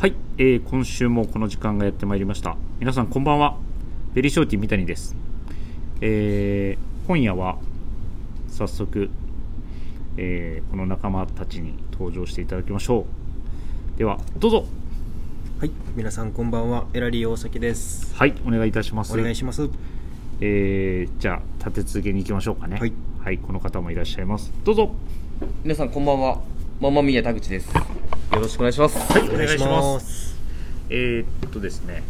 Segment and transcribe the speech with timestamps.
[0.00, 2.56] はい、えー今週もこの時間がやってまいりました。
[2.78, 3.58] 皆さんこんばんは。
[4.14, 5.14] ベリーショーティー三谷です、
[6.00, 7.58] えー今夜は
[8.48, 9.10] 早速、
[10.16, 13.04] えーこの仲間たちに登場していただきましょ
[13.94, 13.98] う。
[13.98, 14.64] ではどうぞ。
[15.58, 18.14] はい、皆さんこんばんは、エラリー大崎です。
[18.14, 19.12] はいお願いいたします。
[19.12, 19.68] お願いします。
[20.40, 22.80] えーじゃあ立て続けに行きましょうかね。
[23.22, 24.50] はい、この方もいらっしゃいます。
[24.64, 24.94] どうぞ。
[25.62, 26.40] 皆さんこんばんは。
[26.80, 27.70] ママミヤ田口です
[28.32, 30.36] よろしくお願いしますはいお願いしますす。
[30.88, 32.02] えーっとですね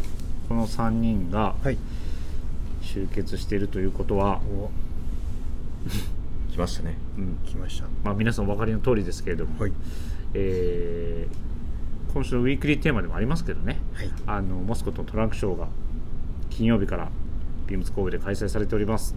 [0.47, 1.77] この3人がはい。
[2.81, 4.69] 集結しているということは、お、
[6.51, 7.87] 来ましたねうん来ました。
[8.03, 9.71] まあ、皆さんお分かりの通りですけれども、はい。
[10.33, 11.51] えー
[12.13, 14.11] 今週のウィークリーテーマでもありますけどねはい。
[14.27, 15.69] あのモスコットのトランクショーが
[16.49, 17.09] 金曜日から
[17.67, 19.15] ビームス神戸で開催されております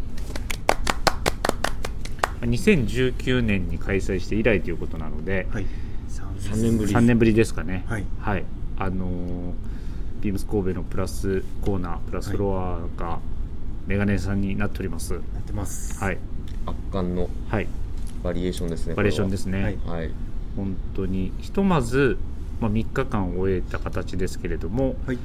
[2.41, 5.66] 2019年に開催して以来ということなので、はい。
[6.45, 6.93] 三三年ぶり。
[6.93, 7.84] 3年ぶりですかね。
[7.89, 8.45] はい。
[8.79, 9.53] あのー
[10.25, 13.20] ビームス神戸のプラスコーナープラスフロアが
[13.86, 15.12] メガネさんになっております。
[15.12, 16.03] なってます。
[16.03, 16.19] はい。
[16.64, 17.69] 圧巻のはい。
[18.23, 19.77] バリエーションですねバリエーションですね、はい。
[19.84, 20.11] はい。
[20.56, 21.31] 本当に。
[21.41, 22.17] ひとまず、
[22.58, 25.19] まあ、3日間終えた形ですけれども、はい。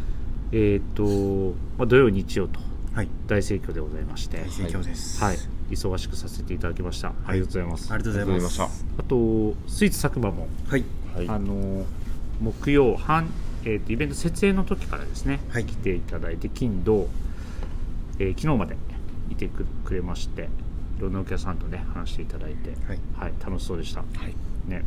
[0.52, 2.60] えっ、と、まあ、土曜日曜と
[2.94, 3.08] はい。
[3.26, 5.24] 大盛況でございまして、大盛況です。
[5.24, 5.38] はい、
[5.70, 7.14] 忙しくさせていただきました。
[7.26, 7.94] ありがとうございます。
[7.94, 8.62] ありがとうございます。
[8.62, 10.84] ありがとうあとスイーツ佐久間も、はい。
[11.16, 11.30] はい。
[11.30, 11.86] あの
[12.42, 13.30] 木曜半、
[13.64, 15.66] えーとイベント設営の時からですね、はい。
[15.66, 17.08] 来ていただいて金土、
[18.20, 18.76] えー昨日まで
[19.30, 20.50] いてくくれまして
[20.98, 23.00] いろんなお客さんとね話していただいて、はい。
[23.18, 24.02] はい、楽しそうでした。
[24.02, 24.34] はい。
[24.70, 24.84] ね。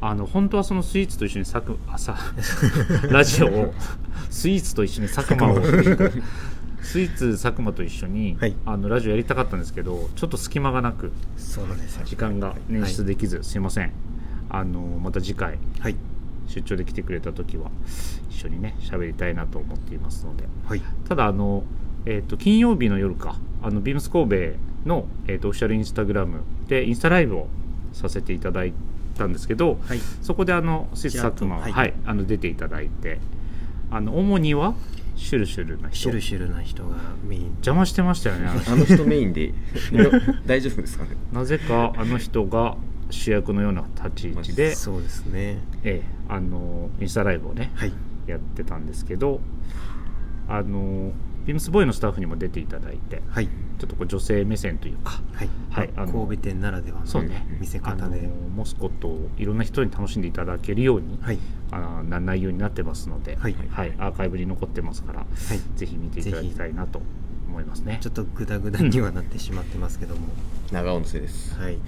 [0.00, 2.14] あの本当はそのスイーツと一緒に佐久朝
[3.08, 3.74] ラジオを
[4.28, 5.62] スイーツと一緒に佐久間を
[6.82, 8.54] スイーツ佐久間と一緒に、はい。
[8.66, 12.02] あのラジオやりたかったんですけどちょっと隙間がなくそうなんですよ。
[12.04, 13.92] 時間が捻出できず、すいません
[14.58, 15.96] あのまた次回はい。
[16.46, 17.70] 出張で来てくれた時は
[18.30, 20.82] 一緒にね喋りたいなと思っていますのではい。
[21.08, 21.64] ただあの、
[22.06, 24.36] えー、と金曜日の夜かあのビームス神戸
[24.86, 27.48] の、えー、とオフィシャルインスタグラムでインスタライブを
[27.92, 28.72] させていただい
[29.16, 30.00] たんですけど、はい。
[30.22, 33.18] そこであのスイーツ佐久間は、いはいあの出ていただいて
[33.90, 34.74] あの主には
[35.16, 37.42] シュルシュルな人シュルシュルな人がメイン。
[37.54, 39.54] 邪魔してましたよねあの人あの人メインで
[40.46, 42.76] 大丈夫ですかねなぜかあの人が
[43.10, 45.58] 主役のような立ち位置で、そうですね。
[45.82, 47.92] ええあのインスタライブをね、はい。
[48.26, 49.40] やってたんですけど
[50.48, 51.12] あの
[51.44, 53.48] ビームスボーイのスタッフにも出ていただいてはい。
[53.78, 55.48] ちょっとこう女性目線というかはい。
[55.70, 58.28] はいあの神戸店ならではのそうね見せ方で。
[58.56, 61.38] モスコットをいろんな人に楽しんでいただけるように、はい。
[61.70, 63.56] あな内容になってますので、はい
[63.98, 65.60] アーカイブに残ってますから、はい。
[65.76, 67.02] ぜひ見ていただきたいなと
[67.54, 67.98] 思いますね。
[68.00, 70.20] ちょっとグダグダにはなってしまってますけども。
[70.72, 71.54] 長尾のせいです。
[71.58, 71.78] はい。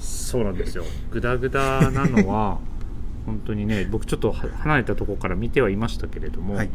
[0.00, 0.84] そうなんですよ。
[1.10, 2.58] グダグダなのは
[3.26, 6.70] 本当にね僕ちょっとは離れたところから見てはいましたけれども、はい。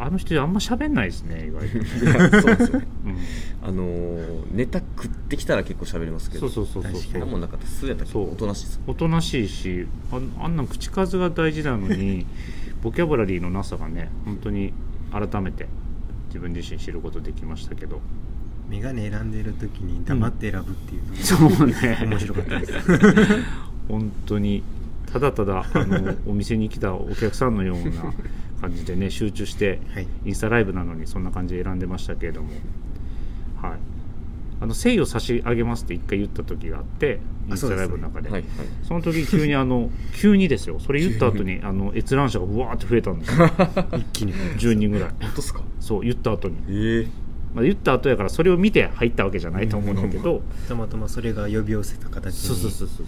[0.00, 2.86] あの人あんま喋んないですね意外とね、い やそうですよね。
[3.04, 3.68] うん。
[3.68, 12.26] あのーネタ食ってきたら結構喋りますけどそうそうそうそう何もなかった素やったら結構おとなしいですおとなしいしああんな口数が大事なのに
[12.82, 14.72] ボキャブラリーのなさがね本当に
[15.12, 15.66] 改めて
[16.28, 18.00] 自分自身知ることできましたけど。
[18.68, 21.98] メガネ選んでる時に黙って選ぶっていうのが、そうね。
[22.06, 22.72] 面白かったです。
[23.88, 24.62] 本当に
[25.06, 28.12] ただただあのお店に来たお客さんのような
[28.60, 30.06] 感じでね 集中してはい。
[30.26, 32.50] インスタライブなのにそんな感じで選んでましたけれども。
[33.62, 33.78] はい
[34.60, 38.28] あの誠意を差し上げますって一回言った時があってインスタライブの中で。
[38.28, 38.50] はいはい。
[38.82, 40.80] その時急にあの急にですよ。
[40.80, 43.46] それ言った後にあの閲覧者がうわーって増えたんですよ。
[43.96, 44.34] 一気に。
[44.34, 45.10] 10人ぐらい。
[45.20, 45.62] 本当っすか？
[45.80, 47.06] そう言った後に、ええ。
[47.54, 50.42] まあ、言った後やからそれを見て入ったわけじゃないと思うんだけど。
[50.68, 52.40] たまたまそれが呼び寄せた形に。
[52.40, 53.06] そうそうそうそう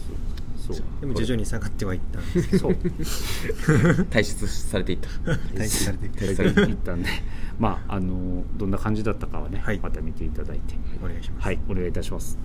[0.72, 0.86] そう。
[1.00, 2.72] でも徐々に下がってはいったんですけど、そう。
[4.10, 5.08] 退出されていった。
[5.08, 6.26] 退治されていく。
[6.26, 7.08] 大体言ったんで。
[7.58, 9.80] まああのどんな感じだったかはね、はい。
[9.80, 10.74] また見ていただいて。
[11.04, 11.44] お願いします。
[11.44, 12.38] はいお願いいたします。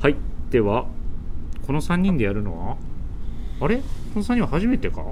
[0.00, 0.16] はい
[0.50, 0.86] では
[1.66, 2.76] この3人でやるのは？
[3.60, 3.76] あれ？
[3.76, 3.82] こ
[4.16, 5.04] の3人は初めてか？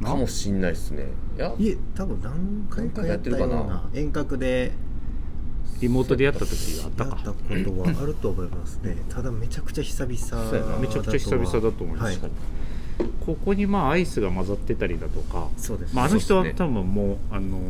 [0.00, 0.10] な？
[0.10, 1.06] かもしんないですね。
[1.36, 3.90] いやいえ、多分何回かやったよう何回かやってるかなな？
[3.94, 4.72] 遠隔で
[5.80, 7.10] リモートでやった時があったか。
[7.10, 8.96] やったことはあると思いますね。
[9.08, 10.76] ただめちゃくちゃ久々そうやな。
[10.78, 12.30] めちゃくちゃ久々だと思います、はい。
[13.26, 15.94] ここにまあアイスが混ざってたりだとか、そうです。
[15.94, 17.60] まあ、あの人は多分もう、あのー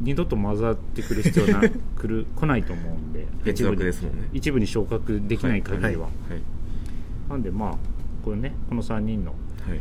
[0.00, 1.72] 二度と混ざってくる必要な 来
[2.08, 4.28] る来ないと思うんで別枠ですもんね。
[4.32, 6.42] 一部に昇格できない限りは、はいはい
[7.28, 7.78] なんでまあ
[8.24, 9.80] これねこの3人のはい。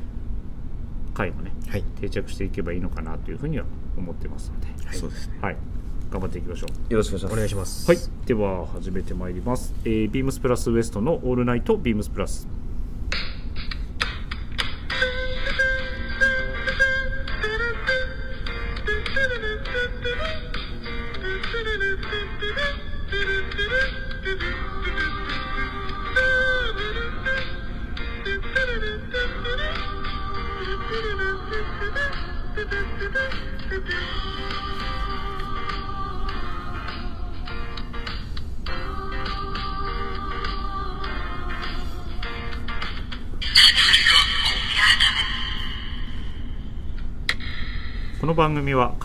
[1.14, 1.84] 回もねはい。
[2.00, 3.66] 定着していけばいいのかなというふうには
[3.98, 4.96] 思ってますので、はい。
[4.96, 5.38] そうですね。
[5.42, 5.58] はい、
[6.12, 6.94] 頑張っていきましょう。
[6.94, 7.90] よろしくお願いします。
[7.90, 12.48] はい、では始めてまいります、えー、ビームスプラスウエストのオールナイトビームスプラス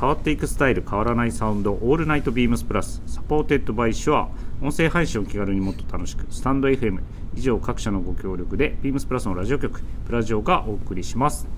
[0.05, 4.29] 変わっていくスタイル変わらないサウンド All Night BEAMS PLUS supported by SHURE
[4.61, 7.01] 音声配信を気軽にもっと楽しくスタンド FM
[7.35, 11.49] 以上各社のご協力でビームスプラスのラジオ局プラジオがお送りします。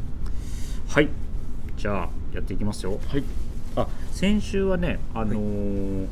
[0.86, 1.08] はい。
[1.76, 3.00] じゃあやっていきますよ。
[3.08, 3.24] はい。
[3.74, 6.06] あ先週はねあのー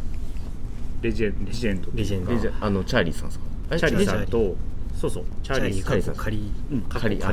[1.03, 1.91] レジェンレジェンド。
[1.95, 2.49] レジェンド。
[2.61, 3.79] ああのチャーリーさんですか？
[3.79, 4.57] チャーリーさんと
[4.97, 5.25] そうそう。
[5.45, 6.11] チャーリーさ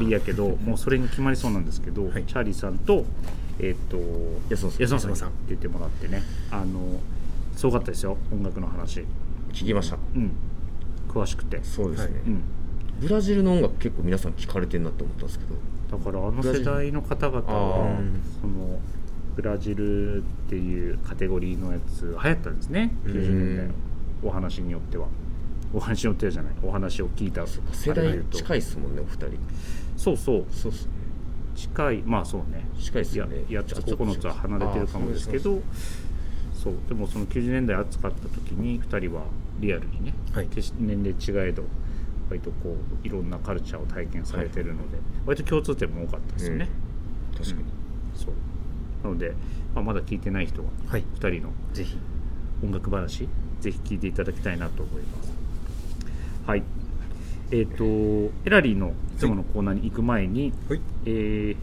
[0.05, 0.09] ん。
[0.11, 2.23] やけどもうそれに決まりそうなんですけど、はい。
[2.25, 3.03] チャーリーさんと
[3.61, 3.97] えっ、と
[4.49, 4.81] 安野さん。
[4.81, 6.21] 安野さんに安野さん出てもらってね。
[6.49, 6.99] あの
[7.55, 9.05] すごかったですよ音楽の話。
[9.53, 9.97] 聞きました。
[10.15, 10.31] うん。
[11.07, 11.59] 詳しくて。
[11.63, 12.21] そうですね、はい。
[12.23, 12.43] うん。
[12.99, 15.97] ブラジルの音楽結構皆さん聞かれてるなって思ったんですけど。
[15.97, 18.13] だからあの世代の方々あはー。
[18.41, 18.79] その
[19.35, 22.91] ブラジルっていうカテゴリーのやつ流行ったんですね。
[23.05, 23.11] うん。
[23.11, 23.73] 90年代の
[24.23, 25.07] お話によっては。
[25.73, 26.53] お話によってはじゃない。
[26.63, 27.45] お話を聞いた。
[27.45, 29.39] 世代近いいですもんねお二人。
[29.97, 30.45] そうそう。
[30.49, 31.00] そうっすね
[31.55, 32.65] 近いまあそうね。
[32.79, 33.45] 近いっすよね。
[33.49, 35.61] や8つ9つは離れてるかもですけど
[36.53, 39.23] そうでもその90年代暑かった時に2人は
[39.59, 40.47] リアルにね、はい。
[40.47, 41.63] 決して年齢違えど
[42.29, 46.69] 割とこういろんなカルチャーを体験されてるので、割と共通点も多かったですよね、
[47.37, 47.63] 確かに、
[48.15, 48.33] そう。
[49.03, 49.33] なので、
[49.75, 51.03] まあ、まだ聞いてない人ははい。
[51.19, 51.97] 2人のぜひ。
[52.63, 53.27] 音楽話
[53.59, 55.33] ぜひ聞いていただきたいなと思います。
[56.45, 56.63] はい
[57.51, 61.55] えっ、とエラリーのいつものコーナーに行く前に、はいえー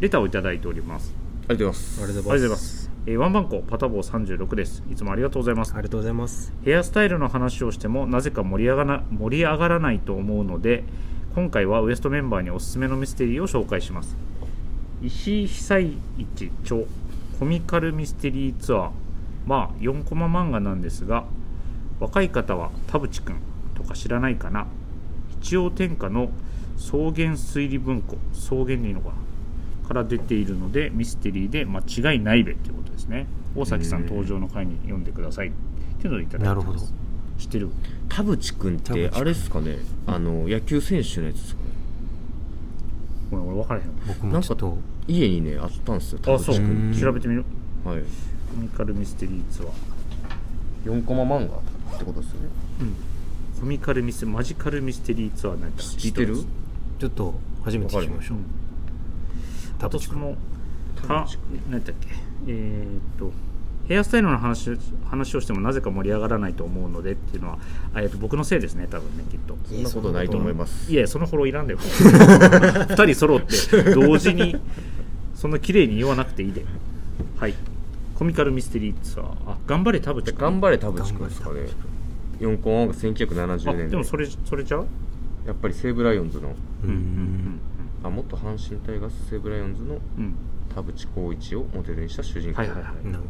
[0.00, 1.12] レターをいただいております
[1.48, 2.90] ありがとうございますありがとうありがとうございます。
[3.06, 4.82] えーワンバンコパタボー36です。
[4.92, 5.78] いつもありがとうございますあ。
[5.78, 10.84] りがとうございますヘアスタイルの話をしてもなぜか盛り上がな盛り上がらないと思うので、
[11.34, 14.14] 今回はウエストメンバーにおすすめのミステリーを紹介します。
[15.02, 16.82] 石井久一著
[17.38, 18.90] コミカルミステリーツアー。
[19.46, 21.24] まあ4コマ漫画なんですが、
[21.98, 23.36] 若い方は田淵くん
[23.74, 24.66] とか知らないかな。
[25.40, 26.30] 一応天下の
[26.76, 29.14] 草原推理文庫、草原でいいのかな
[29.88, 33.26] から出ているのでミステリーで間違いないべっていうことですね。
[33.56, 35.48] 大崎さん登場の回に読んでください。
[35.48, 35.50] っ
[36.00, 36.78] ていうのをいただいてなるほど。
[37.38, 37.70] 知ってる？
[38.08, 39.78] 田淵君ってあれですかね？
[40.06, 41.68] あの野球選手のやつですかね？
[43.30, 44.78] ごめん俺分からへん僕もちょっと。
[45.06, 46.54] 家にねあったんですよ田あそう。
[46.56, 47.00] 淵うん君。
[47.00, 47.44] 調べてみる
[47.82, 48.02] はい。
[48.02, 50.92] コミカルミステリーツアー。
[50.92, 52.48] 4コマ漫画ってことですよね
[53.60, 55.82] コミカルミスマジカルミステリーツアーなんだ。
[55.82, 56.36] 知ってる？
[56.98, 57.34] ちょっと
[57.64, 58.38] 初めて聞きましょう。
[59.80, 60.36] あとその
[60.96, 61.62] 田か淵君。
[61.70, 62.08] 何だっけ。
[62.46, 63.32] えーっと
[63.88, 64.78] ヘアスタイルの話
[65.08, 67.58] 話をしてもなぜか盛り上がらないと思うのでっていうのは
[67.94, 69.56] あえっと僕のせいですね多分ねきっと。
[69.66, 70.92] そんなことないと思います。
[70.92, 71.78] いやそのフォローいらんだよ。
[72.90, 74.56] 二人揃って同時に
[75.34, 76.66] そんな綺麗に言わなくていいで。
[77.38, 77.54] はい。
[78.14, 79.26] コミカルミステリーツアー。
[79.46, 80.38] あ頑張れ田淵君。
[80.38, 81.28] 頑張れ田淵君。
[81.28, 81.60] ですかね
[82.40, 84.86] 4コマ漫画1970あ年代でもそれそれじゃう？
[85.46, 86.54] やっぱり西武ライオンズの。
[86.84, 86.90] うん。
[86.90, 87.60] うん。
[88.02, 89.98] あ元阪神タイガース西武ライオンズの
[90.74, 92.60] 田淵光一をモデルにした主人公。
[92.60, 93.24] はいはいはい、なる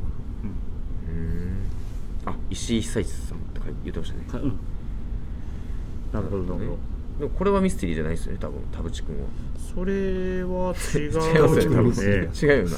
[1.08, 1.58] うーん。
[2.26, 4.24] あ石井久一さんって言ってましたね。
[4.30, 4.58] かうん。
[6.12, 6.78] なるほどなるほど。
[7.18, 9.26] でもこれはミステリーじゃないですよね多分田淵君は。
[9.74, 11.90] それは違違いますよう多分。
[12.04, 12.30] ねね。
[12.42, 12.76] 違うよな。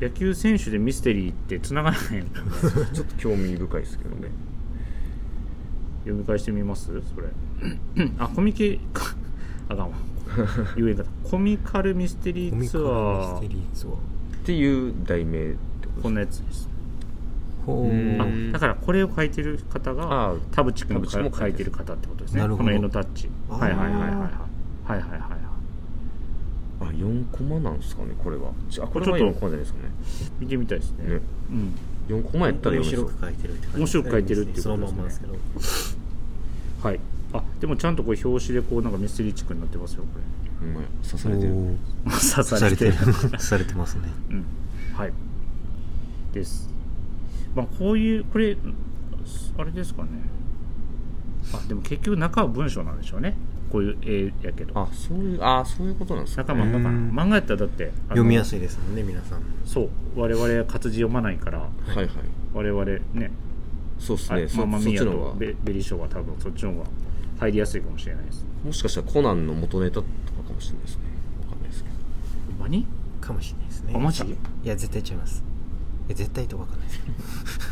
[0.00, 2.24] 野球選手でミステリーって繋がらない
[2.94, 4.30] ちょっと興味深いですけどね
[6.10, 6.86] 読み返してみます？
[6.86, 7.28] それ。
[8.18, 9.14] あコミケか
[9.68, 9.96] あかんわ。
[10.76, 11.30] 言えんかった。
[11.30, 13.36] コミカルミステリーツアー。
[13.36, 13.96] コミカルミステリーツアーっ
[14.44, 16.68] ていう題名ってことこんなやつです。
[17.66, 17.84] ほう。
[17.88, 18.50] うん。
[18.50, 21.70] あだからこれを書いてる方あがあ田淵君も書いてる。
[21.70, 22.40] 方ってことですね。
[22.40, 22.64] なるほど。
[22.64, 23.28] この絵のタッチ。
[23.48, 25.20] はいはいはいはいはいはいはいはいはい。
[26.80, 28.52] あ4コマなんですかねこれは。
[28.82, 29.90] あこれはこれちょっと4コマじゃないですかね。
[30.40, 31.08] 見てみたいですね。
[31.16, 31.20] ね。
[31.50, 31.74] うん
[32.08, 34.86] 4コマやったら面白く書いてるって感じ面白く書いてるっていうことですね。
[34.86, 35.34] そのまんまですけど
[36.82, 37.00] はい。
[37.32, 40.08] あでもちゃんとこれ表紙でこうなんかミステリーチックになってますよこ
[40.60, 40.74] ほん。
[40.74, 41.54] まや刺されてる。
[42.04, 42.92] 刺刺されてる。
[42.94, 44.08] 刺されてますね。
[44.30, 44.44] うん。
[44.94, 45.12] はい。
[46.32, 46.68] です。
[47.54, 48.56] まあこういうこれ
[49.58, 50.08] あれですかね。
[51.54, 53.36] あでも結局中は文章なんでしょうね。
[53.70, 53.98] こういう
[54.42, 54.78] 絵やけど。
[54.78, 56.42] あそういうあそういうことなんですか。
[56.42, 59.42] 中漫画漫画やったらだって読みやすいですもんね皆さん。
[59.64, 59.88] そう。
[60.16, 61.60] 我々活字読まないから。
[61.60, 62.08] はいはい。
[62.52, 62.84] 我々
[63.14, 63.30] ね
[64.00, 65.30] そうですあねそそっママミヤちの方が。
[65.32, 66.86] とベベリーショーは多分そっちの方が
[67.38, 68.44] 入りやすいかもしれないです。
[68.64, 70.06] もしかしたらコナンの元ネタとか
[70.48, 71.02] かもしれないですね。
[71.42, 71.94] わかんないですけど
[72.52, 72.86] ほんまに
[73.20, 74.24] かもしれないですねあマジ？
[74.24, 75.44] いや絶対違います。
[76.08, 77.00] え絶対とわかんないです。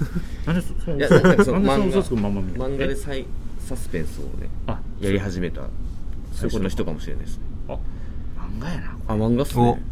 [0.47, 2.67] なんでそそいやなんかそ漫画。
[2.69, 2.95] 漫画でえ？
[2.95, 3.25] サイ
[3.59, 6.35] サスペンスをねあやり始めたそういうこと？
[6.35, 7.43] 最初の人かもしれないですね。
[7.69, 7.79] あ漫
[8.61, 8.97] 画やな。
[9.09, 9.83] あ漫画っすね。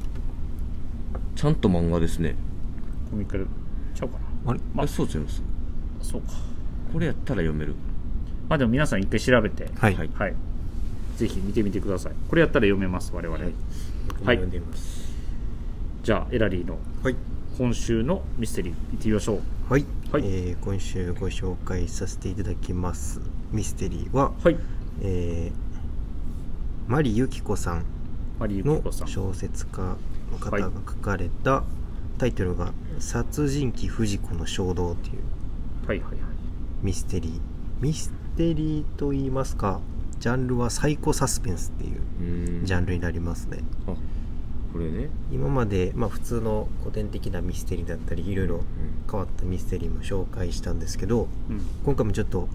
[1.34, 2.36] ちゃんと漫画ですね。
[3.10, 3.46] コミカル。
[3.94, 4.52] ちゃうかな。
[4.52, 4.60] あれ？
[4.74, 5.42] まああそうちゃいます
[6.06, 6.28] そうか。
[6.92, 7.74] これやったら読める。
[8.48, 9.68] まあでも皆さん一回調べて。
[9.76, 10.10] はい、はい。
[10.14, 10.34] はい。
[11.16, 12.12] ぜひ見てみてください。
[12.28, 13.52] これやったら読めます我々、はい。
[14.08, 15.12] 僕も読んでみます。
[16.04, 17.16] じゃあエラリーのはい。
[17.58, 19.40] 今週のミステリー行ってみましょう。
[19.68, 20.22] はい、はい。
[20.24, 23.20] えー今週ご紹介させていただきます。
[23.50, 24.56] ミステリーは、はい。
[25.00, 27.84] えー、マリユキコさん
[28.38, 29.08] マリーユキのコさん。
[29.08, 29.96] 小説家
[30.30, 31.64] の方が書かれた、
[32.18, 35.16] タイトルが「殺人鬼藤子の衝動」という
[35.86, 36.20] はいはいはい。
[36.82, 37.40] ミステリー。
[37.80, 39.80] ミステリーと言いますか
[40.18, 43.58] ジャンルはサイコサスペンスっていうジャンルになりますね。
[43.86, 43.94] あ
[44.72, 45.10] これね。
[45.30, 48.64] 今まで、まあ、普通の古典的なミステリーだったりいろいろ
[49.10, 51.60] 変わったミステリーも紹介したんですけどうん。
[51.84, 52.48] 今回もちょっと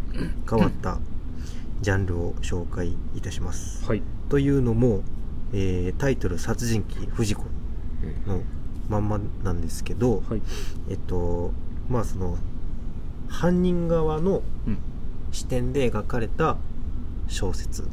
[0.50, 1.00] 変わった
[1.82, 3.86] ジャンルを紹介いたします。
[3.88, 4.02] はい。
[4.30, 5.04] というのも、
[5.54, 7.44] えータイトル「殺人鬼藤子
[8.28, 8.44] うん」の
[8.90, 10.42] まんまなんですけど、はい。
[10.90, 11.54] えっと
[11.90, 12.38] まあその
[13.32, 14.78] 犯人側のうん。
[15.34, 16.58] 視点で描かれた
[17.30, 17.88] 小説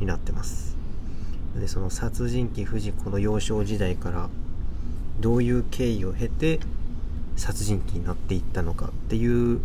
[0.00, 0.76] になってます。
[1.56, 4.28] でその殺人鬼藤子の幼少時代から
[5.20, 6.58] どういう経緯を経て
[7.36, 9.60] 殺人鬼になっていったのかっていう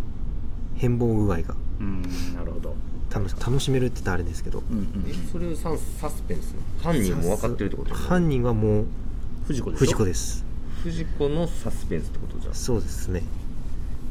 [0.75, 2.04] 変貌具合がうん
[2.36, 2.75] なるほど。
[3.12, 4.62] 楽し楽しめるって言ったらあれですけど。
[4.70, 6.54] うんうんえそれササスペンス？
[6.84, 7.96] 犯人も分かってるってこと？
[7.96, 8.86] 犯人はもう
[9.48, 9.86] 藤子でしょ？
[9.86, 10.46] 藤子です。
[10.84, 12.54] 藤子のサスペンスってことじゃん。
[12.54, 13.24] そうですね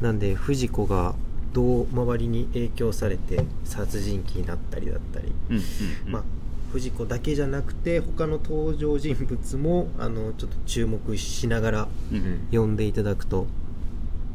[0.01, 1.15] なんで藤子が
[1.53, 5.63] どう周りに影響されて殺人鬼になったりだったり、うんうん
[6.07, 6.11] うん。
[6.11, 6.23] まあ
[6.71, 12.47] 藤子だけじゃなくて他の登場人物もあのちょっと注目しながらうんうん。
[12.51, 13.47] 読んでいただくと。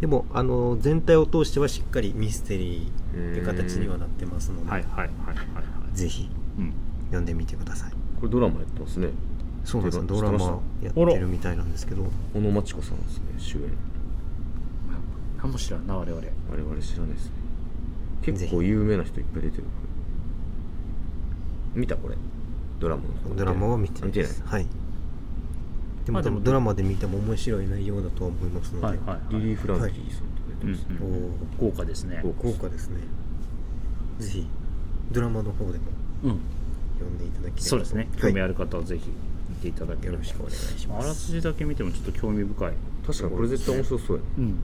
[0.00, 5.36] でもあの全体を通してはしっかりミステリーって形にはなってますので、はいはいはい
[5.92, 6.72] ぜひうん。
[7.08, 7.90] 読んでみてください。
[8.18, 9.08] これドラマやってますね。
[9.64, 10.04] そうなんですよ。
[10.04, 12.04] ドラマやってるみたいなんですけど。
[12.32, 13.62] 小野真知子さんですね主演
[15.40, 16.22] かもしらんな我々。
[16.50, 17.32] 我々知らないですね。
[18.22, 19.64] 結構有名な人いっぱい出てる。
[21.74, 22.16] 見たこれ。
[22.78, 24.28] ドラマのドラマは見てない見てない。
[24.28, 24.66] ですはい。
[26.04, 29.20] でもあでも多分ドラマで見ても面白い内容だとは思いますので、はいはいはい。
[29.34, 32.20] リリー・フランキーさんとか出てますね、うんうん豪華ですね。
[32.22, 33.00] 豪豪華ですね。
[34.18, 34.46] ぜひ
[35.12, 35.84] ドラマの方でも
[36.24, 36.40] うん。
[36.98, 37.62] 読んでいただければと。
[37.62, 38.08] そうですね。
[38.12, 38.20] はい。
[38.20, 39.10] 興味ある方はぜひ
[39.48, 41.06] 見ていただければよろしくお願いします。
[41.06, 42.72] あらすじだけ見てもちょっと興味深い。
[43.06, 44.54] 確かにこれ絶対面白そうやうん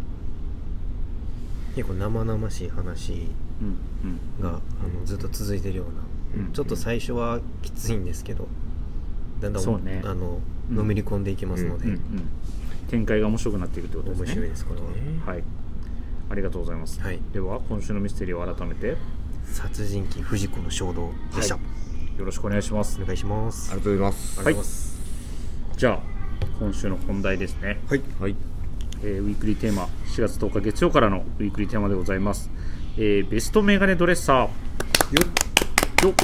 [1.77, 3.13] 結構生々しい話
[3.61, 3.79] うん
[4.39, 4.43] うん。
[4.43, 4.61] があの
[5.05, 8.47] ずっと続いてるような、うんちょっと最初はきついんですけど
[9.41, 10.03] だんだんそうね。
[10.05, 10.41] あの
[10.71, 10.77] うん。
[10.77, 12.01] のめり込んでいきますので、うんうん
[12.89, 14.27] 展開が面白くなっていくってことですね。
[14.27, 14.87] 面白いですこれは、
[15.27, 15.43] はい。
[16.31, 17.19] ありがとうございます、はい。
[17.33, 18.87] では今週のミステリーを改めて。
[18.89, 18.97] よ
[19.45, 21.61] 殺人鬼藤子の衝動でした、は
[22.19, 23.01] ろしくお願いします。
[23.03, 23.71] お願いします。
[23.73, 24.41] ありがとうございます。
[24.41, 24.57] はい。
[25.77, 26.01] じゃあ
[26.61, 28.03] 今週の本題ですね、はい。
[28.21, 28.37] はい
[29.07, 32.51] えーウィークリーテーマ4月10日月曜からのウィークリーテーマでございます、
[32.97, 34.37] えーベストメガネドレッサー。
[34.39, 36.15] よっ。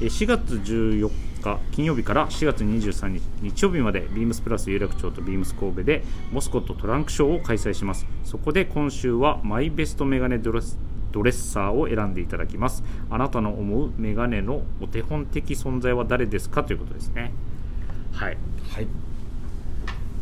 [0.00, 1.10] えー4月14
[1.42, 8.06] 日金曜日から4月23日日曜日までビームスプラス有楽町とビームス神戸でモスコットトランクショーを開催します。
[8.24, 10.78] そこで今週はマイベストメガネドレス
[11.12, 12.84] ドレッサーを選んでいただきます。
[13.10, 16.62] あなたの思うメガネのお手本的存在は誰ですか？
[16.62, 17.32] ということですね。
[18.12, 18.38] はい。
[18.70, 18.86] はい。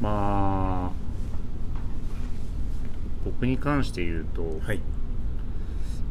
[0.00, 1.07] まあ
[3.24, 4.80] 僕に関して言うと、はい。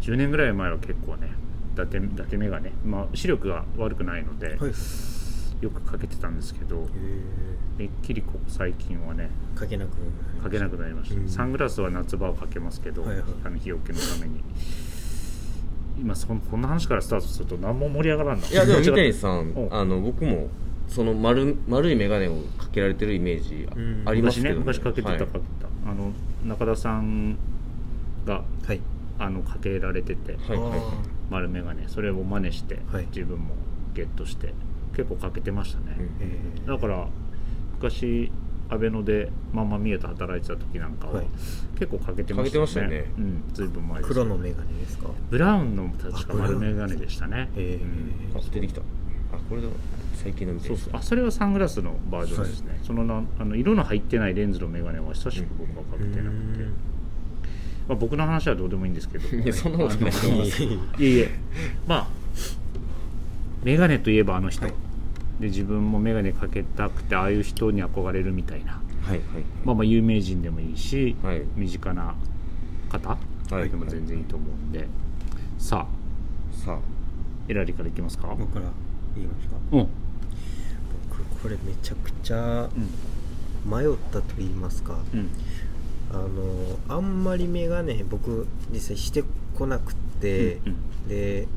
[0.01, 1.29] 10年ぐらい前は結構ね
[1.73, 4.71] 伊達伊達眼鏡、まあ、視力が悪くないので、はい。
[5.61, 6.87] よくかけてたんですけど
[7.77, 9.91] めっきりここ最近はねかけなく
[10.43, 11.27] かけなくなりました、うん。
[11.27, 13.25] サングラスは夏場はかけますけど、はいはい。
[13.43, 14.43] あの日よけのために。
[15.99, 18.47] 今そんこんな話からスタートすると何も盛り上がらんな。
[18.47, 19.61] いやでも三谷さんう。
[19.61, 20.47] んあの僕も
[20.87, 25.39] その丸丸い眼鏡をかけられてるイメージうんあります昔ねけど、昔かけてた、はいかた
[25.87, 26.11] あの
[26.45, 27.37] 中田さん
[28.25, 28.81] がはい。
[29.19, 30.79] あのかけられてて、はいはい。
[30.79, 30.83] あ
[31.31, 33.07] 丸眼鏡それを真似して、はい。
[33.07, 33.55] 自分も
[33.95, 34.53] ゲットして
[34.95, 35.97] 結構かけてましたね、
[36.67, 37.07] だから
[37.73, 38.31] 昔
[38.69, 41.27] アベノでママミエと働いてた時なんかは、はい。
[41.79, 43.11] 結構かけてましたかけてましたよね。
[43.17, 44.13] うんずいぶん前です。
[44.13, 45.09] 黒の眼鏡ですか？
[45.31, 47.49] ブラウンの確か丸眼鏡でしたね。
[47.55, 48.37] えー。
[48.37, 48.81] あ出てきた
[49.31, 49.67] あこれだ
[50.15, 50.93] 最近の見てそうそう。
[50.93, 56.73] あそれはサングラスのバージョンですね、そのなあの色の入ってないレンズの眼鏡は久しく僕はかけてなくて、うん。
[57.87, 59.27] まあ、僕の話はどうでもいいんですけど。
[59.37, 61.31] いやそんなことないいえいえ。
[61.87, 62.07] まあ
[63.63, 64.73] 眼鏡といえばあの人、はい。
[65.39, 68.81] で自分も眼鏡かけたくてああいう人に憧れるみたいな。
[69.03, 69.19] はいはい。
[69.63, 71.41] まあまあ有名人でもいいし、はい。
[71.55, 72.15] 身近な
[72.89, 73.17] 方
[73.51, 73.69] はい。
[73.69, 74.87] でも全然いいと思うんで、
[75.57, 76.55] さあ。
[76.55, 76.79] さあ。
[77.49, 78.27] エラリからいきますか。
[78.37, 78.65] 僕から
[79.17, 79.55] 言いますか？
[79.71, 79.87] うん。
[81.11, 82.69] 僕これめちゃくちゃ
[83.65, 85.29] 迷ったと言いますか、うん。
[86.11, 89.23] あのあんまり眼鏡僕実際して
[89.57, 91.47] こなくて、うんで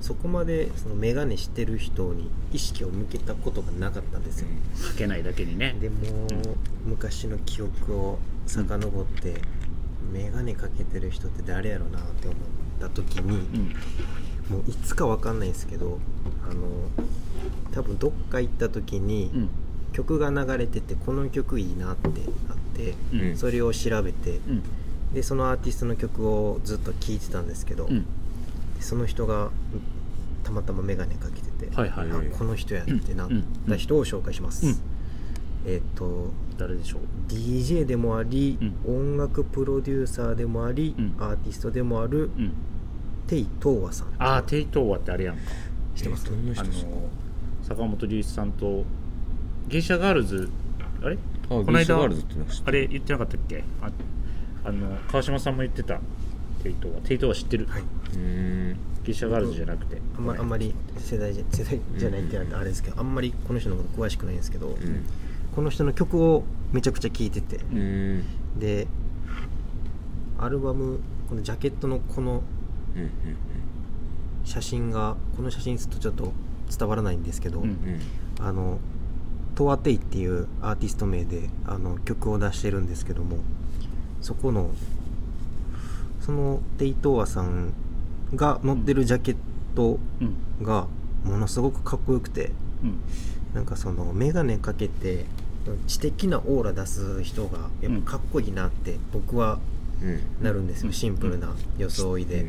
[0.00, 4.46] そこまでその眼鏡してる人に意識を向けたことがなかったんですよ、
[4.88, 5.76] かけないだけにね。
[5.78, 6.26] でも、
[6.86, 9.42] 昔の記憶を遡って、
[10.10, 12.38] 眼鏡かけてる人って誰やろなって思っ
[12.80, 13.74] た時に、うん
[14.50, 15.98] もういつかわかんないんですけど
[16.48, 16.60] あの
[17.72, 19.48] 多分どっか行った時に、うん。
[19.92, 23.36] 曲が流れててこの曲いいなってなって、うん。
[23.36, 24.62] それを調べてうん。
[25.12, 28.06] でそのアーティストの曲をずっと聴いてたんですけど、うん。
[28.78, 29.50] その人が
[30.44, 33.28] たまたま眼鏡かけてて、はいはいはいあこの人やってなっ
[33.68, 34.76] た人を紹介します、うん。
[35.66, 41.14] えっ、と誰でしょう？DJ でもあり、う音楽プロデューサーでもあり、うん。
[41.18, 42.52] アーティストでもある、うん
[43.30, 44.08] テイ・トーワさん。
[44.18, 45.42] ああテイトーワってあれやんか。
[45.94, 46.72] 知ってます、どんなあの
[47.62, 48.84] 坂本龍一さんと
[49.68, 50.50] 芸者ガールズ
[51.00, 51.16] あれ？
[51.44, 53.62] あこの間あれ言ってなかったっけ？
[53.80, 53.90] あ
[54.64, 56.00] あの川島さんも言ってた
[56.64, 58.72] テイトーワテイトーワ知ってる、はい、うー。
[58.72, 60.00] ん芸者ガールズじゃなくて。
[60.18, 65.06] あんまあんまり世代じゃ世代じゃないってあれですけど、あんまりこの人のこと詳しくないんですけど、うん。
[65.54, 68.24] この人の曲をめちゃくちゃ聴いてて、うーん。
[68.58, 68.88] で
[70.40, 72.42] アルバムこのジャケットのこの
[72.96, 73.10] うんうん
[74.44, 76.32] 写真がこの写真するとちょっと
[76.76, 78.00] 伝わらないんですけど、うんうん。
[78.40, 78.78] あの
[79.54, 83.38] トアテイっていうアーティスト名であの曲を出してるんですけども
[84.22, 84.70] そこの
[86.20, 87.72] そのテイトーアさん
[88.34, 89.36] が乗ってるジャケッ
[89.76, 90.64] トうん。
[90.64, 90.86] が
[91.24, 93.00] ものすごくかっこよくてうん。
[93.54, 95.26] なんかその眼鏡かけて
[95.86, 99.60] 知的なオーラ出す人がやっぱかっこいいなって僕はうん
[100.42, 102.46] なるんですよ、うんシンプルな装いで、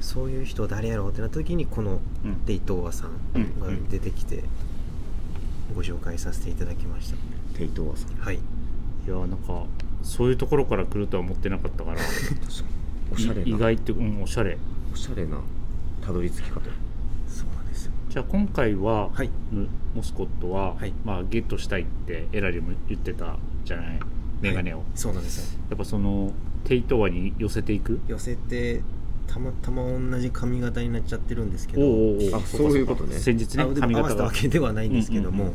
[0.00, 2.34] そういう人誰やろうってなった時にこのうん。
[2.46, 3.10] テイトーアさん
[3.60, 4.44] が出てきて
[5.74, 7.16] ご紹介させていただきました。
[7.16, 7.22] に
[7.54, 8.14] テイトーワさん。
[8.16, 8.36] はい。
[8.36, 8.38] い
[9.08, 9.64] やなんか
[10.02, 12.00] そういうところから来るとは思ってなかったから。
[13.12, 13.48] おしゃれな。
[13.48, 14.58] 意外ってうんおしゃれ。
[14.92, 15.38] おしゃれな
[16.02, 16.60] たどり着き方。
[17.26, 17.86] そうなんです。
[17.86, 19.30] よじゃあ今回は、はい。
[19.52, 20.92] ぬモスコットは、はい。
[21.04, 24.00] まあ、ゲットしたいってエラリも言ってたじゃない
[24.40, 25.58] メガネを、はいそうなんですよ。
[25.70, 26.32] やっぱその
[26.64, 28.00] テイトワに寄せていく？
[28.08, 28.82] 寄せて
[29.26, 31.82] たまたま同じ髪型になっちゃってるんですけど。
[32.36, 33.18] あかそういうことね。
[33.18, 34.24] 先日ねあでも合わせた髪型が。
[34.24, 35.52] わけではないんですけども、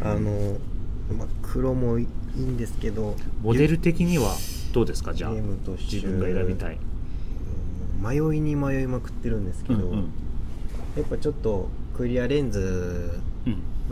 [0.00, 0.56] うんあの、
[1.16, 3.16] まあ、黒もいいんですけど。
[3.42, 4.34] モデル的には
[4.72, 5.14] どうですか？
[5.14, 5.96] じゃあゲームとして。
[5.96, 6.92] 自分が選びたい、うん
[8.02, 9.98] 迷いに迷いまくってるんですけど、うんうん。
[10.96, 13.12] やっぱちょっとクリアレンズ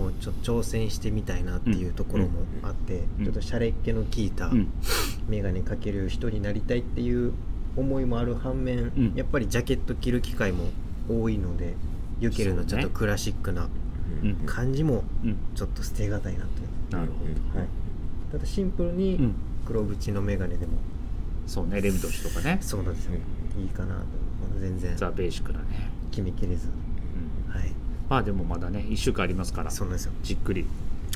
[0.00, 4.68] うんもちょ挑戦してみたいなっていうところもあって、うんちょっとシャレっ気の効いたうん。
[5.28, 7.32] 眼鏡かける人になりたいっていう
[7.76, 9.12] 思いもある反面、うん。
[9.14, 10.64] やっぱりジャケット着る機会も
[11.08, 11.74] 多いので
[12.20, 13.68] ユケルのちょっとクラシックな
[14.22, 15.36] うん感じもうん。
[15.54, 17.68] ちょっと捨てがたいなという、なるほど、はい、
[18.32, 19.34] ただシンプルうにん。
[19.66, 20.72] 黒縁の眼鏡でも。
[21.46, 22.58] そうねレムドシとかね。
[22.60, 23.14] そうなんですよ、
[23.60, 24.04] いいかなと。
[24.60, 25.64] 全然ザ・ベーシックだね、
[26.10, 26.68] 決めきれず、
[28.11, 30.12] まあでもまだね1週間ありますからそうなんですよ。
[30.23, 30.66] じっくり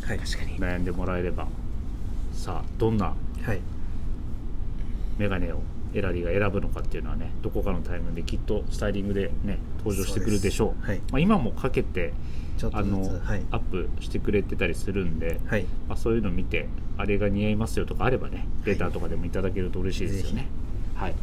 [0.07, 0.19] はい。
[0.19, 0.57] 確かに。
[0.59, 1.49] 悩んでもらえれば
[2.33, 3.61] さあどんなはい。
[5.19, 5.61] メガネを
[5.93, 10.87] エラリーが選ぶのかっていうのはねどこかのタイミングできっとスタイリングでね登場してくるでしょう。
[10.87, 11.01] はい。
[11.11, 12.15] まあ、今もかけて
[12.59, 13.43] ちょっとあの、はい。
[13.51, 15.65] アップしてくれてたりするんで、はい。
[15.89, 20.47] まあ、そういうの見てあれが似合いますよとかあればねレターとかでもいただけると嬉しいですよね。
[20.95, 21.15] はい。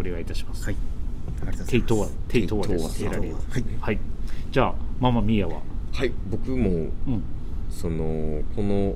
[0.00, 0.74] お願いいたします、はい。
[0.74, 1.70] ありがとうございます。
[1.70, 2.98] テイトワテイトワです。
[2.98, 3.16] テイトワ。
[3.16, 3.64] エラリーはい。
[3.80, 4.15] はい
[4.56, 5.60] じゃあママミーヤは、
[5.92, 6.72] はい僕もう
[7.10, 7.22] ん、
[7.68, 8.94] そのこの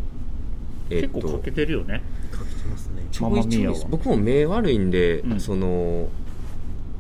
[0.89, 2.01] えっと結構かけてるよね。
[2.33, 3.03] かけてますね。
[3.13, 3.77] ちょママミヤは。
[3.77, 5.39] いちょい僕も目悪いんで、うん。
[5.39, 6.09] その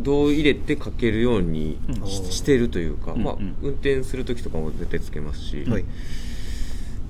[0.03, 2.07] どう入れてかけるようにうん。
[2.07, 3.40] ししてるというか、まあうん。
[3.40, 5.85] うん運転する時とかも絶対つけますし、はい。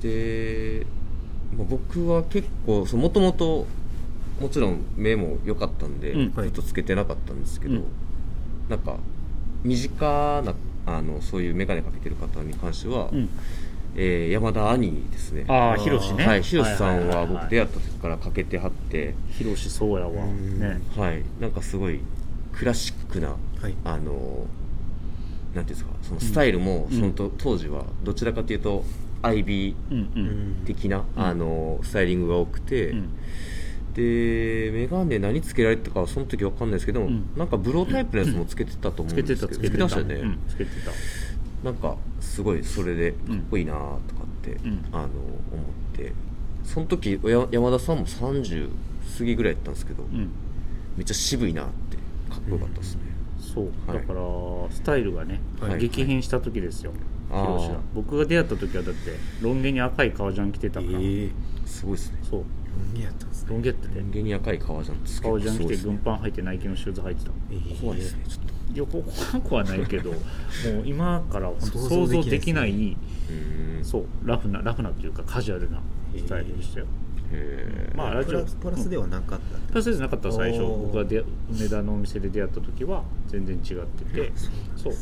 [0.00, 0.86] で、
[1.58, 3.66] まあ、僕は結構もともと
[4.40, 6.32] もちろん目も良かったんで、うん。
[6.32, 7.84] ずっとつけてなかったんですけど、うん
[8.68, 8.98] なんか
[9.64, 10.54] 身近な
[10.96, 13.28] あのそういう眼鏡かけてる方に関しては、うん。
[13.96, 15.44] えー山田兄ですね。
[15.48, 16.26] ああヒロシね。
[16.26, 20.24] はい、ヒロシさんは僕出会った時からかけてはって、ヒロシそうやわ。
[20.24, 20.60] うん。
[20.60, 20.80] ね。
[20.96, 22.00] はい、なんかすごい
[22.52, 23.74] クラシックな、はい。
[23.84, 24.46] あの
[25.54, 26.98] なんていうんですかそのスタイルもうん。
[26.98, 28.84] そのと、当時はどちらかというと
[29.22, 30.62] ううんん。
[30.64, 31.22] 的な、うん。
[31.24, 33.08] あのスタイリングが多くて、うん
[33.94, 37.30] で眼鏡何つけられてたかはその時わかんないですけど、うん。
[37.36, 39.38] なんかブロータイプのやつもつけてたと思つけてうん。
[39.38, 39.84] ですけど、たつけてた。
[39.84, 40.38] ましたよね、うん。
[40.48, 40.90] つけてた。
[41.64, 44.84] なんかすごいそれでかっこいいなとかって、うん。
[44.92, 46.12] あの思って。
[46.64, 48.68] その時や山田さんも30
[49.18, 50.30] 過ぎぐらいやったんですけど、うん。
[50.96, 51.96] めっちゃ渋いなって
[52.32, 53.02] かっこよかったですね、
[53.40, 53.64] そう。
[53.86, 53.98] はい。
[53.98, 54.20] だから
[54.70, 55.80] スタイルがね、はい。
[55.80, 56.92] 激変した時ですよ、
[57.30, 57.46] あー。
[57.46, 61.30] 広島僕が出会った時はだってロン毛に赤い革ジャン着てたから、え
[61.66, 62.18] すごいですね。
[62.22, 62.44] そう
[62.76, 63.48] ロン毛やったんですね。
[63.50, 65.20] ロン毛ってね人間に赤い革ジャンって。
[65.22, 67.30] 革ジャン着て軍パン履いてナイキのシューズ履いてた。
[67.50, 68.60] えー怖いですねちょっと。
[68.72, 70.20] いや怖くはないけど もう
[70.84, 72.96] 今から本当想想像像できないですね
[73.82, 75.80] そうラフなラフなっていうかカジュアルな
[76.16, 76.86] スタイルでしたよ、
[77.32, 77.96] へー。
[77.96, 79.58] まあラジオプラスプラスではなかった。
[79.68, 80.62] プラスじゃなかった最初。
[80.62, 84.04] 僕がで梅田のお店で出会った時は全然違って。
[84.04, 84.52] てそうですね。
[84.76, 84.94] そう。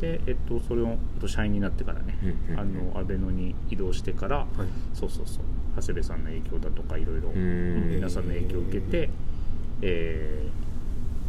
[0.00, 2.18] でえっとそれを社員になってからね。
[2.48, 2.60] うんうん。
[2.60, 4.46] あのアベノに移動してから、はい。
[4.92, 5.44] そうそうそう
[5.76, 9.10] 長谷部さんの影響だとかいろいろん皆さんの影響を受けて
[9.82, 10.48] え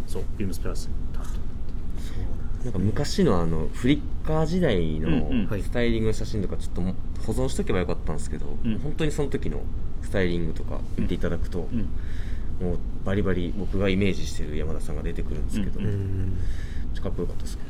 [0.08, 1.30] ーそうビームスプラス担当
[2.02, 5.30] そうなんなんか昔のあのフリッカー時代の
[5.62, 8.80] スタイリングの写真とかちょっとも保存しとけばよかったんですけど、うん。
[8.80, 9.62] 本当にその時の
[10.02, 11.80] スタイリングとか見ていただくと、うん。
[12.66, 16.38] もうバリバリ僕がイメージしてる山田さんが出てくるんですけど、うん。
[17.02, 17.70] かっこよかったですけど、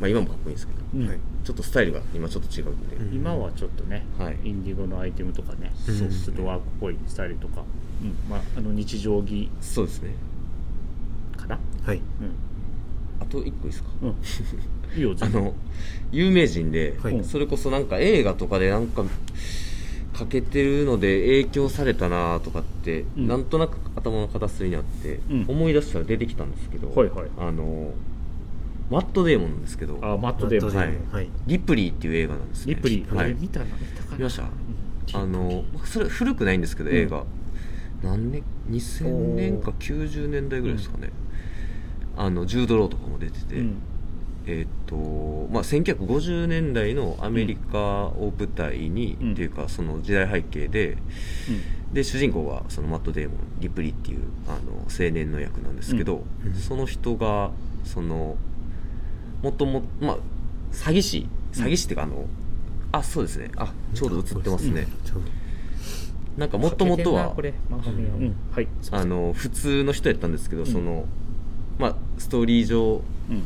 [0.00, 1.08] まあ、今もかっこいいんですけど、うん。
[1.08, 1.18] はい
[1.48, 3.14] ちょっとスタイルが今ちょっと違うんで、うん。
[3.14, 4.36] 今はちょっとね、はい。
[4.44, 7.64] インディゴのアイテムとかね、うんそうちょっとワークっぽいスタイルとか、
[8.02, 8.14] うん。
[8.28, 10.10] まあ、あの日常着そうですね。
[11.38, 11.58] かな？
[11.86, 12.02] はい。
[13.18, 13.88] あと1個いいですか？
[14.02, 14.14] うん、うん、
[14.94, 15.54] いいよあの
[16.12, 17.24] 有名人で、はい。
[17.24, 19.04] それこそなんか映画とかでなんか
[20.12, 23.26] かけてるので影響されたなとかって、うん。
[23.26, 25.44] なんとなく頭の片隅にあって、うん。
[25.48, 27.28] 思い出したら出てきたんですけど、はいはい。
[27.38, 27.94] あの
[28.90, 29.98] マット・デーモンですけど。
[30.02, 30.76] あマットデーモン。
[30.76, 30.94] はい。
[31.12, 31.30] はい。
[31.46, 32.74] リプリーっていう映画なんですね。
[32.74, 33.26] リプリー、はい。
[33.32, 34.02] 俺見たな見た。
[34.04, 34.42] かな見ました。
[34.42, 34.48] うん
[35.14, 36.96] あのそれ古くないんですけどうん。
[36.96, 37.24] 映画、
[38.02, 41.10] 何年？2000年か90年代ぐらいですかね、
[42.16, 43.82] あのジュード・ローとかも出てて、うん。
[44.46, 49.32] えーっとまあ、1950年代のアメリカを舞台に、うん。
[49.32, 50.96] っていうかその時代背景で
[51.92, 56.54] で主人公はそのマット・デーモンリプリっていうあの青年の役なんですけど、うん。
[56.54, 57.50] その人が
[57.84, 58.36] その
[59.42, 60.18] もともまあ
[60.72, 62.26] 詐欺師詐欺師っていうかあの、
[62.92, 63.50] あそうですね。
[63.56, 64.86] あちょうど映ってますね、
[66.36, 67.34] なんかもともとは
[68.92, 70.66] あの普通の人やったんですけど、ん。
[70.66, 71.06] その
[71.78, 73.42] まあストーリー上うん。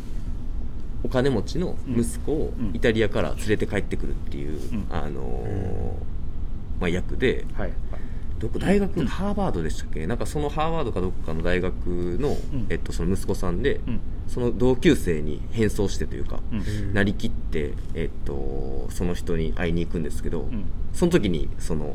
[1.05, 2.71] お金持ちの息子をうん。
[2.75, 4.87] イタリアから連れて帰ってくるっていう、ん。
[4.91, 7.69] あのーまあ、役ではい。
[7.69, 7.73] はい
[8.43, 10.05] どこ大学、ハーバードでしたっけ？
[10.09, 11.87] なんかそのハーバードかどっかの大学
[12.19, 12.67] の,、ん。
[12.71, 14.01] えっと、その息子さんで、うん。
[14.27, 16.93] その同級生に変装してというか、うん。
[16.93, 20.65] なりきって、えっと、その人に会いに行くんですけど、ん。
[20.93, 21.95] その時にその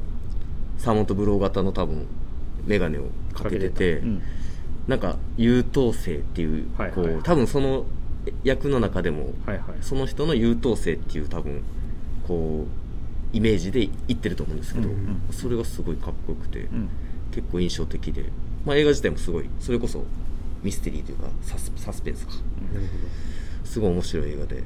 [0.77, 2.07] サーモントブロー型の多分
[2.65, 4.21] 眼鏡をかけててうん。
[4.88, 6.95] なんか優等生っていう,、はいはい。
[6.95, 7.86] こう多分その
[8.45, 9.77] 役の中でもはいはい。
[9.81, 11.62] その人の優等生っていう多分
[12.25, 12.87] こう
[13.38, 16.89] イメージで言ってると思うんですけど、うんうんそれがすごいかっこよくて、うん。
[17.32, 18.26] 結構印象的で、
[18.65, 20.04] まあ、映画自体もすごいそれこそ
[20.63, 22.34] ミステリーというかサスサスペンスか。
[22.73, 22.88] なる
[23.63, 24.63] すごい面白い映画で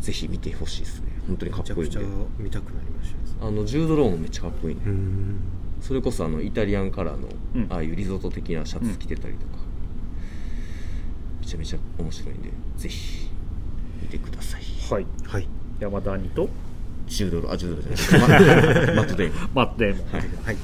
[0.00, 1.12] ぜひ見てほしいですね。
[1.28, 2.00] 本当にかっこいいんで。
[2.38, 5.38] 見たくなりましたあのジュード・ローもめっちゃかっこいいね、うん。
[5.80, 7.66] それこそあのイタリアンカラーの、うん。
[7.70, 9.58] ああいうリゾート的なシャツ着てたりとか、
[11.40, 13.28] めちゃめちゃ面白いんでぜひ
[14.02, 14.62] 見てください。
[14.90, 15.06] はい。
[15.24, 15.46] はい。
[15.78, 16.48] 山田兄と
[17.08, 19.30] ジュードロあジュードロじゃないママットデイ。
[19.30, 20.22] モンマットデーモンはい。
[20.44, 20.56] はい。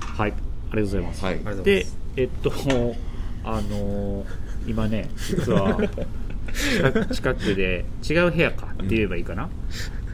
[0.00, 0.34] はい、ありが
[0.72, 1.24] とうございます。
[1.24, 1.86] はいで
[2.16, 2.50] えっと、
[3.44, 5.78] あのー今ね、実は
[6.52, 9.48] 近く近くで違う部屋かって言えばいいかな。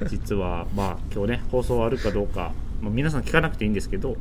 [0.08, 4.16] 実は、まあ、今日ね、放送あるかどうか、まあ、皆さん聞かなくていいんですけど、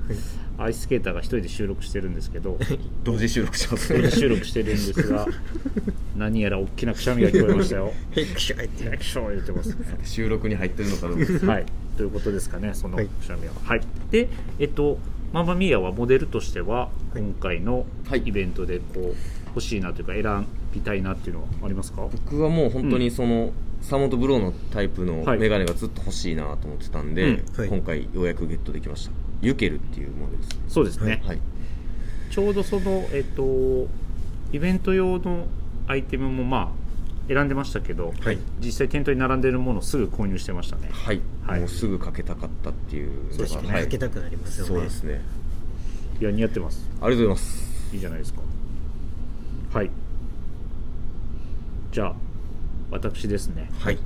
[0.59, 2.59] アイススケーターが一人で収録してるんですけど、
[3.03, 3.91] 同時収録します。
[3.91, 5.27] 同時収録してるんですが、
[6.15, 7.91] 何やら大きなくしゃみが聞こえましたよ。
[8.11, 9.69] ヘイクシャイってエクション言ってます。
[9.69, 9.75] ね。
[10.03, 11.47] 収録に入ってるのかどうか。
[11.47, 11.65] はい、
[11.97, 13.07] ということですかね、そのはい。
[13.07, 13.53] くしゃみは。
[13.63, 14.99] はい、で、えっと、
[15.33, 18.21] ママミーヤはモデルとしては、今回のはい。
[18.25, 19.15] イベントでこう
[19.55, 22.03] 欲しいなというか、選びたいなっていうのはありますか？
[22.03, 25.39] 僕はもう本当にその、サーモントブローのタイプのはい。
[25.39, 27.57] メガネがずっと欲しいなと思ってたんで、うん。
[27.57, 27.69] はい。
[27.69, 29.11] 今回ようやくゲットできました。
[29.41, 30.49] ユケルっていうものです。
[30.67, 31.39] そうですね、はい。
[32.29, 33.87] ちょうどその、えっと、
[34.53, 35.47] イベント用の
[35.87, 36.81] アイテムもまあ
[37.27, 38.37] 選んでましたけど、はい。
[38.59, 40.89] 実際店頭に並んでるものをすぐ購入してましたね。
[40.91, 41.59] はい、はい。
[41.59, 43.83] もうすぐかけたかったっていうのが確かにはい。
[43.83, 44.73] かけたくなりますよね。
[44.73, 45.21] そうですね。
[46.19, 46.87] いや、似合ってます。
[47.01, 47.93] ありがとうございます。
[47.93, 48.41] いいじゃないですか。
[49.73, 49.89] はい。
[51.91, 52.15] じゃあ、
[52.89, 53.69] 私ですね。
[53.79, 53.97] はい。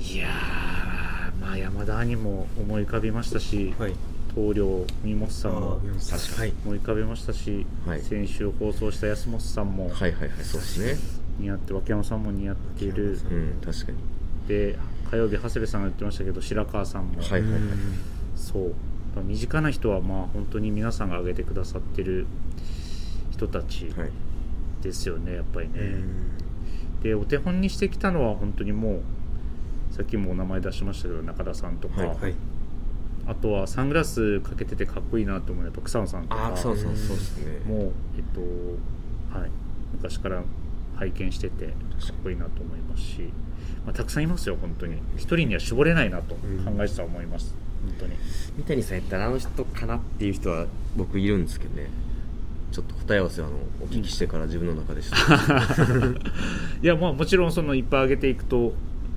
[0.00, 3.94] いやー、まあ、山田にも思い浮かびましたし、はい。
[4.34, 8.02] 棟梁三本さんもあー確かに思い浮かべましたし、はい。
[8.02, 10.96] 先週放送した安本さんもはいはいはいそうですね。
[11.38, 13.18] 似合って、脇山さんも似合っている。
[13.30, 13.98] うん確かに。
[14.46, 14.78] で
[15.10, 17.52] 火曜日長谷部さんが言ってましたけど白川さんも、はいはいはい。
[17.52, 17.70] うん。
[18.36, 18.68] そう。
[19.16, 22.26] まあ身近な人はまあ本当に皆さんが挙げてくださってる
[23.30, 23.86] 人たち。
[23.96, 24.10] はい
[24.82, 27.02] ですよねやっぱりね、うん。
[27.02, 29.00] でお手本にしてきたのは本当にも
[29.90, 32.34] うさっきもお名前出しましたけど中田さんとか、はいはい。
[33.26, 36.52] あとはサングラスかけててかっこいいなと思うやっぱ草野さんとか。
[36.56, 37.60] そうですね。
[37.66, 39.50] もうえっとはい。
[39.92, 40.42] 昔から
[40.96, 41.74] 拝見しててかっ
[42.22, 43.30] こいいなと思いますし、
[43.84, 44.98] まあ、たくさんいますよ本当に。
[45.16, 46.40] 一人には絞れないなと考
[46.80, 48.16] えてた思います、本当に。
[48.56, 51.88] 三谷さんやったらあの人かなっていう人は僕いるんですけどね
[52.70, 55.16] ちょっと答え合わせはあのお聞きしてから自分の中でした、
[56.82, 58.74] いやまあもちろんそのいっぱい上げていくと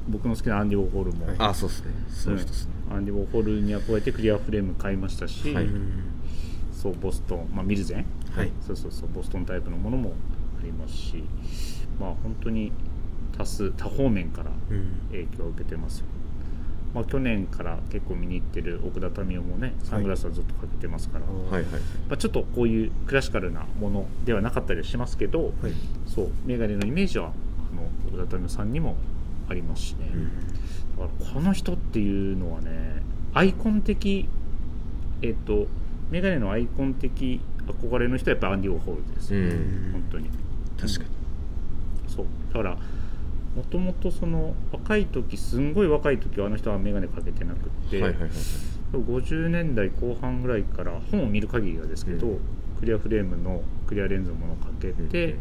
[0.09, 1.35] 僕の好きなアンディ・ウォーホルも、はい。
[1.37, 1.91] ああそうですね。
[2.09, 2.97] その人ですね、うん。
[2.97, 5.65] アンディ・ウォーホルに憧れてクリアフレーム買いましたし、はい。
[5.65, 5.91] うん
[6.71, 8.51] そうボストン、まあ、ミルゼン、はい。
[8.65, 10.13] そうそうそうボストンタイプのものも
[10.59, 11.23] ありますし。
[11.99, 12.71] まあ本当に
[13.37, 14.87] 多数多方面からうん。
[15.11, 16.05] 影響を受けてますよ、
[16.93, 21.71] まあ、去年から結構見に行ってる奥田民生もねサングラスはずっとかけてますから、はいはい
[22.09, 25.73] まあ、ちょっとこういうクラシカルなものではなかったりはしますけど、はい。
[26.05, 28.97] そうメガネのイメージはあの奥田民生さんにも
[29.47, 30.07] ありますしね、
[30.97, 33.01] だからこの人っていうのはね
[33.33, 34.29] アイコン的
[35.21, 35.67] えっ、と
[36.09, 39.89] メガネのアイコン的憧れの人はやっぱアンディ・ウォーホルです、うん。
[39.93, 40.29] 本当に。
[40.79, 41.09] 確かに。
[42.07, 42.25] そう。
[42.53, 42.77] だから
[43.55, 48.29] もともとその若い時すんごい若い時はあの人は眼鏡かけてなくって、はいはいはい
[48.99, 52.39] 50年代後半ぐらいから本を見る限りはですけど、うん。
[52.79, 55.37] クリアフレームのクリアレンズのものをかけて、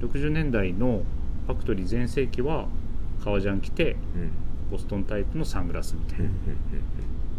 [0.00, 1.02] 60年代の
[1.46, 2.68] ファクトリー全盛期は
[3.24, 4.30] 革ジャン着てうん。
[4.70, 6.28] ボストンタイプのサングラスみたいな、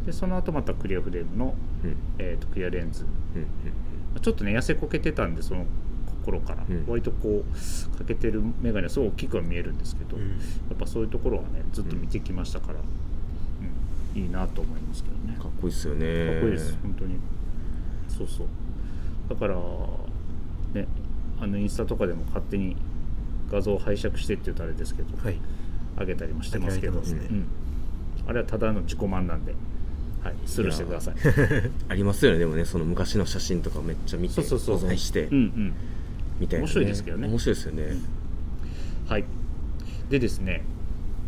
[0.05, 1.89] でその後またクリアフレームの、うん。
[1.91, 3.05] うんえー、とクリアレンズ。
[3.35, 3.39] う
[4.17, 4.21] ん。
[4.21, 5.65] ちょっとね痩せこけてたんでその
[6.21, 6.85] 頃から、うん。
[6.87, 10.29] 割とこうかけてる眼鏡はすごい大きくは見えるんですけど、うん。
[10.29, 10.35] や
[10.73, 13.01] っぱそういうところはねずっと見てきましたから、うん
[14.13, 15.37] いいなと思いますけどね。
[15.39, 16.33] かっこいいっすよね。
[16.33, 17.15] かっこいいです本当に。
[18.09, 18.47] そうそう。
[19.29, 19.55] だから
[20.73, 20.87] ね
[21.39, 22.75] あのインスタとかでも勝手に
[23.49, 25.37] 画像を拝借してって言うとあれですけど、はい。
[25.97, 29.53] 上げたりもしてますけど上げられてますうん、あれはただの自己満なんで、
[30.23, 31.15] はい、スルーしてください。
[31.89, 34.77] ありますよねでもねその昔の写真とかめっちゃ見てそうそうそう。
[34.77, 35.25] 保存して。
[35.25, 35.73] うんうん
[36.41, 37.27] みたいな、面白いですけどね。
[37.27, 37.83] 面白いですよね、
[39.07, 39.25] はい。
[40.09, 40.63] でですね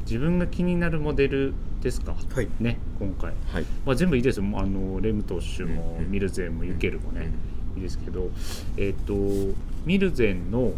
[0.06, 2.49] 自分が気になるモデルですか、はい。
[2.60, 3.65] ね今回、はい。
[3.86, 4.45] まあ、全部いいですよ。
[4.56, 6.12] あのレムトッシュもうんうん。
[6.12, 7.30] ミルゼンもユケルもね、
[7.76, 8.30] うんいいですけど
[8.78, 9.13] えっ、と
[9.86, 10.73] ミルゼンの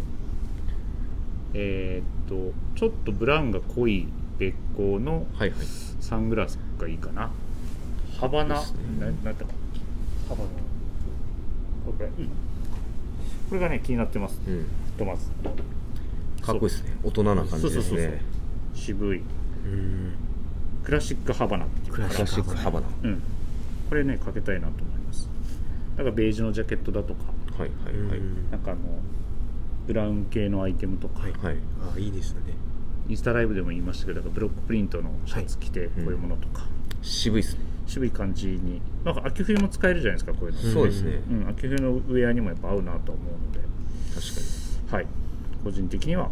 [1.54, 4.06] えっ、とちょっとブラウンが濃い
[4.38, 5.58] 別光のはいはい。
[6.00, 7.30] サングラスがいいかな。
[8.20, 9.44] ハバナ、そうですねななんだか
[10.28, 10.44] ハバナ。
[11.86, 12.45] これ、うん
[13.48, 14.40] これがね気になってます。
[14.46, 14.66] うん。
[14.98, 15.30] とまず。
[16.42, 16.96] かっこいいですね。
[17.02, 18.10] 大人な感じですそうそうそうそう。
[18.10, 18.22] ね
[18.74, 19.18] 渋い。
[19.18, 19.22] う
[19.68, 20.14] ん。
[20.84, 22.86] クラシックハバナクラシックハバナ。
[23.02, 23.22] うん。
[23.88, 25.28] これねかけたいなと思います。
[25.96, 27.24] だからベージュのジャケットだとか。
[27.58, 28.50] はいはいはい、うん。
[28.50, 28.80] なんかあの
[29.86, 31.56] ブラウン系のアイテムとか、はいはい。
[31.96, 32.40] あいいですね。
[33.08, 36.66] インスタライブでも言いましたけどなんかブロックプリントのシャツ着てこういうものとか、
[37.02, 38.80] 渋いですね、渋い感じに。
[39.04, 40.72] なんか秋冬も使えるじゃないですかこういうの、うん。
[40.72, 41.22] そうですね。
[41.30, 43.60] うん、秋冬のウェアにもやっぱ合うなと思うので。
[44.14, 45.06] 確かはい。
[45.64, 46.30] 個人的には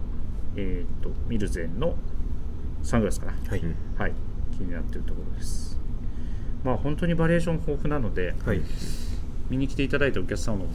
[0.57, 1.97] えっ、とミルゼンの
[2.83, 3.33] サングラスかな。
[3.49, 3.77] はい、に、うん。
[3.99, 4.13] はい。
[4.57, 5.79] 気になっているところです。
[6.65, 8.61] まあ本当にバリエーション豊富なので、はい。
[9.51, 10.67] 見に来ていただいたお客様も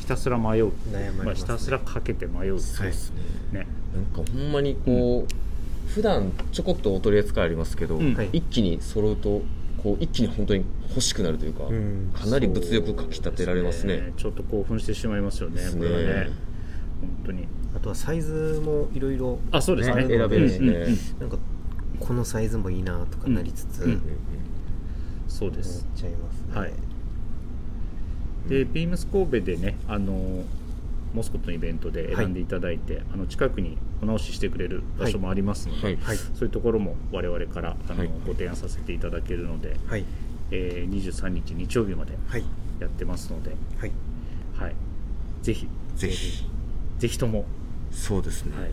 [0.00, 1.30] ひたすら迷う、悩まれますね。
[1.32, 2.60] あ、ひたすらかけて迷う。
[2.60, 3.12] そうです
[3.52, 3.60] ね。
[3.60, 3.66] ね。
[3.92, 8.14] なんかほんまにこう、普段ちょこっとお取り扱いありますけど、うん。
[8.14, 8.28] はい。
[8.32, 9.42] 一気に揃うと
[9.82, 12.12] こう一気に本当に欲しくなるというか、うん。
[12.14, 14.12] かなり物欲かきたてられますね。
[14.16, 15.70] ちょっと興奮してしまいますよねね。
[15.72, 16.30] これはね。
[17.00, 17.46] 本当に。
[17.74, 20.06] あとはサイズもいろいろあそうですね。
[20.08, 20.96] 選べるしね、うんうんうん。
[21.20, 21.38] なんか
[22.00, 24.02] このサイズもいいなとかなりつつ、うんうん思っ
[25.28, 25.86] そうです。
[25.94, 26.60] ちゃいますね。
[26.60, 26.72] はい。
[28.48, 30.44] でビームス神戸でねあの
[31.12, 35.96] モスコットのイベントで選んでいただいて、あの近くにお直ししてくれる場所もありますので、はい。
[35.96, 36.16] はい。
[36.16, 38.10] そういうところも我々からあの、はい。
[38.26, 40.04] ご提案させていただけるので、はい。
[40.50, 42.44] えー23日日曜日まではい。
[42.80, 43.92] やってますので、はい。
[44.58, 44.74] はい、
[45.42, 46.44] ぜひぜひ。
[46.98, 47.44] ぜひとも、
[47.90, 48.70] そうですね、はい、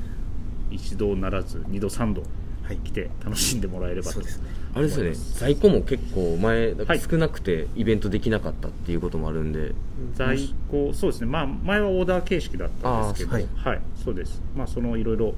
[0.72, 2.24] 一度ならず二度三度
[2.64, 2.78] はい。
[2.78, 4.14] 来て楽しんでもらえればと。
[4.14, 5.14] そうですねあれですよね。
[5.14, 7.00] 在庫も結構前はい。
[7.00, 9.74] 少なくてイベントできなかったっていうこともあるんで、
[10.16, 10.38] 在
[10.70, 11.28] 庫そうですね。
[11.28, 14.42] まあ前はオーダー形式だったんですけどあーはい、そうです。
[14.56, 15.36] まあそのいろいろ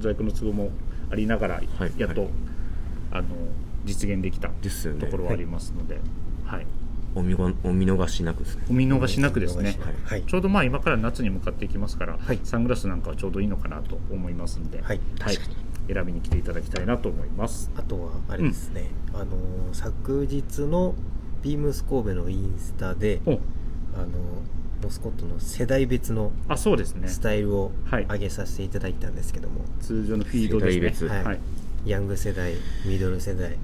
[0.00, 0.70] 在庫の都合も
[1.10, 2.30] ありながら、はいやっと、はい
[3.10, 3.28] あの
[3.84, 5.00] 実現できたですよね。
[5.00, 5.98] ところはありますので、
[6.44, 6.66] はい。
[7.14, 8.64] お見ごお見逃しなくですね。
[8.68, 10.22] お見逃しなくですね、はい。
[10.24, 12.38] ちょうどまあ今から夏に向かっていきますから、はい。
[12.44, 15.00] サングラスなんかはちょうどいいのかなと思いますんで、はい。
[15.20, 15.36] はい。
[15.36, 15.54] 確か
[15.92, 17.70] 選びに来ていただきたいなと思います。
[17.76, 19.28] あとはあれですね、あのー
[19.72, 20.94] 昨日の
[21.42, 23.32] ビームス神戸のインスタでお。
[23.94, 24.08] あの
[24.82, 27.08] モスコットの世代別のあそうですね。
[27.08, 28.04] スタイルをはい。
[28.04, 30.80] 上げさせていただいたんですけども、通常のフィードですね。
[30.80, 31.24] 世代別はい。
[31.24, 31.40] はい。
[31.86, 32.54] ヤング世代
[32.86, 33.56] ミドル世代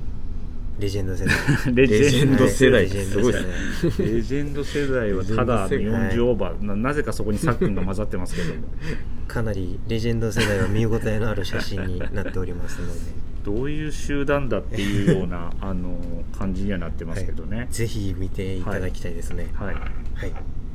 [0.79, 1.37] レジェンド世代。
[1.75, 2.83] レジェンド世代。
[2.83, 3.43] レジェンド世代。
[3.91, 6.65] すレジェンド世代はただのレジェンド世代40オーバー。
[6.65, 8.63] ななぜかそこにさっくんが混ざってますけども。
[9.29, 13.01] かなりレジェンド世代は見応えのある写真になっておりますので。
[13.45, 15.99] どういう集団だっていうような あの
[16.37, 17.57] 感じにはなってますけどね。
[17.59, 17.69] はい。
[17.71, 19.49] ぜひ見ていただきたいですね。
[19.55, 19.81] はい、は
[20.27, 20.33] い、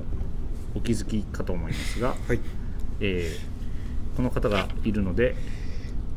[0.76, 2.40] お気づきかと思いますが、はい。
[3.00, 5.36] えーこの方がいるので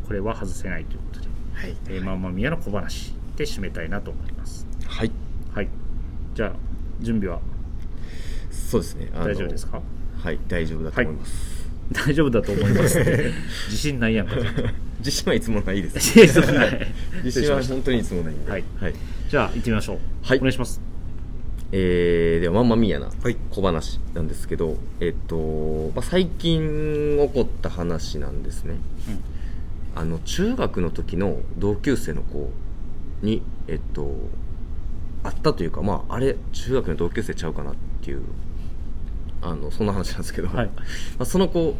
[0.06, 1.76] これは外せないということで、はい。
[1.88, 4.66] えーマンマミーヤの小話で締めたいなと思います。
[4.86, 5.10] はい。
[5.54, 5.68] はい。
[6.34, 6.52] じゃあ
[7.00, 7.40] 準備は
[8.54, 9.10] そうですね。
[9.14, 9.80] 大丈夫ですか？
[10.22, 13.30] はい大丈夫だと思います、大丈夫だと思いますって。
[13.68, 14.36] 自信ないやんか。
[14.98, 15.96] 自信はいつもないです。
[16.18, 16.86] 自信ない。
[17.24, 18.50] 自信は本当にいつもないんで。
[18.50, 18.64] はい。
[18.80, 18.94] はい。
[19.28, 19.98] じゃあ行ってみましょう。
[20.22, 20.38] はい。
[20.38, 20.80] お願いします。
[21.72, 23.36] えー、ではまんまみーやなはい。
[23.50, 28.76] 小話なんですけど、えっと、まあ、最近起こった話なんですね。
[29.96, 32.50] あの中学の時の同級生の子
[33.22, 34.12] にえっと
[35.22, 37.78] あったというかまああれ中学の同級生ちゃうかなって
[38.10, 38.22] いう
[39.42, 40.66] あのそんな話なんですけど、はい。
[41.18, 41.76] まあ、その子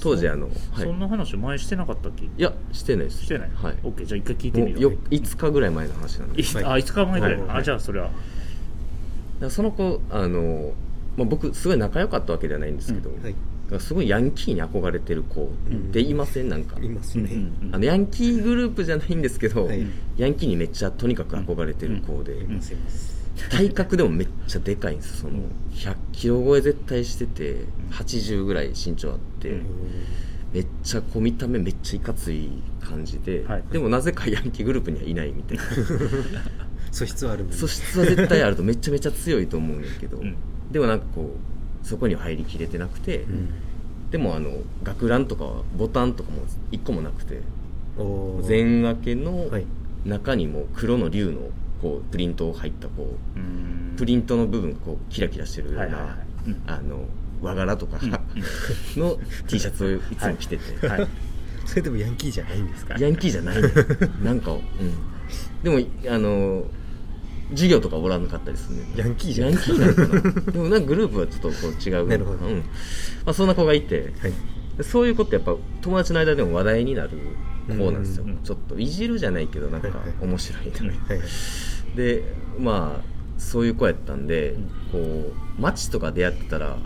[0.00, 2.24] 当時あの、はい、そんな話前してなかったっけ？
[2.24, 3.24] いやしてないです。
[3.24, 6.40] してない、はい、OK じゃあ一回聞いてもうよみるよ5日ぐらい前の話なんで。
[6.40, 6.64] いはい。
[6.64, 7.48] あ5日前ぐらい、はい。
[7.58, 8.10] あじゃあそれは。
[9.50, 10.72] その子あの、
[11.16, 13.22] まあ、僕すごい仲良かったわけではないんですけど、うん。
[13.22, 13.32] はい。
[13.32, 13.36] だ
[13.70, 15.48] からすごいヤンキーに憧れてる子っ
[15.92, 16.48] ていません？
[16.48, 19.86] なんか、いますね、うんうんあのヤンキーグループじゃないんですけど、はい。
[20.16, 23.13] ヤンキーにめっちゃとにかく憧れてる子で、うんいますいます
[23.50, 25.40] 体格でもめっちゃでかいんですその
[25.72, 29.66] 100キロ超え絶対してて80ぐらい身長あって、うん。
[30.52, 32.48] めっちゃこう見た目めっちゃいかつい
[32.80, 33.64] 感じで、はい。
[33.72, 35.64] でもなぜかヤンキーグループにはいないみたいな。
[36.92, 40.36] 素質はある素質は絶対あるとめちゃめちゃ強いと思うんやけど、うん。
[40.70, 41.36] でもなんかこ
[41.82, 43.48] うそこには入りきれてなくて、うん。
[44.10, 44.50] でもあの
[44.84, 47.40] 学ランとかはボタンとかも1個もなくて。
[48.42, 49.66] 全開けのはい。
[50.04, 51.50] 中にも黒の竜の
[51.84, 53.94] こうプリント入ったこううん。
[53.98, 56.10] プリントの部分がこうキラキラしてるような、はいはいはい。
[56.46, 56.62] うん。
[56.66, 57.04] あの
[57.42, 58.10] 和柄とかうん
[59.00, 61.06] の T シャツをいつも着てて、はい。
[61.66, 62.94] それでもヤンキーじゃないんですか？
[62.98, 63.60] ヤンキーじゃない。
[63.62, 63.68] ね
[64.24, 64.60] なんか、うん、
[65.62, 66.64] でもあの
[67.50, 70.52] 授業とかおらんかったりするねヤンキーじゃんヤンキーなのかな。
[70.52, 72.08] でもなんかグループはちょっとこう違う。
[72.08, 72.46] なるほど。
[72.46, 72.56] うん。
[72.56, 72.62] ま
[73.26, 74.12] あ、そんな子がいて。
[74.20, 74.32] はい。
[74.78, 77.10] でそういうことやっぱ友達の間でも話題になる
[77.66, 79.88] 子なんですよ、うんちょっといじるじゃないけどなんか
[80.20, 81.24] 面白いな、はいは
[81.94, 81.96] い。
[81.96, 82.22] で
[82.58, 83.04] まあ
[83.38, 84.54] そういう子やったんで、
[84.92, 86.76] こう街とか出会ってたら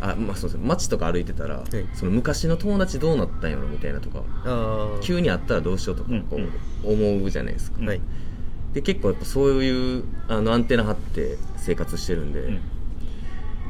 [0.00, 0.66] あまあそうですね。
[0.66, 1.66] 街とか歩いてたら、い。
[1.94, 4.22] その昔の友達どうなったんやろみたいなとか
[5.00, 6.36] 急に会ったらどうしようとかこ
[6.84, 8.00] う思うじゃないですか、はい。
[8.74, 12.50] で結構やっぱそういうあのアンテナ張って生活してるんで、う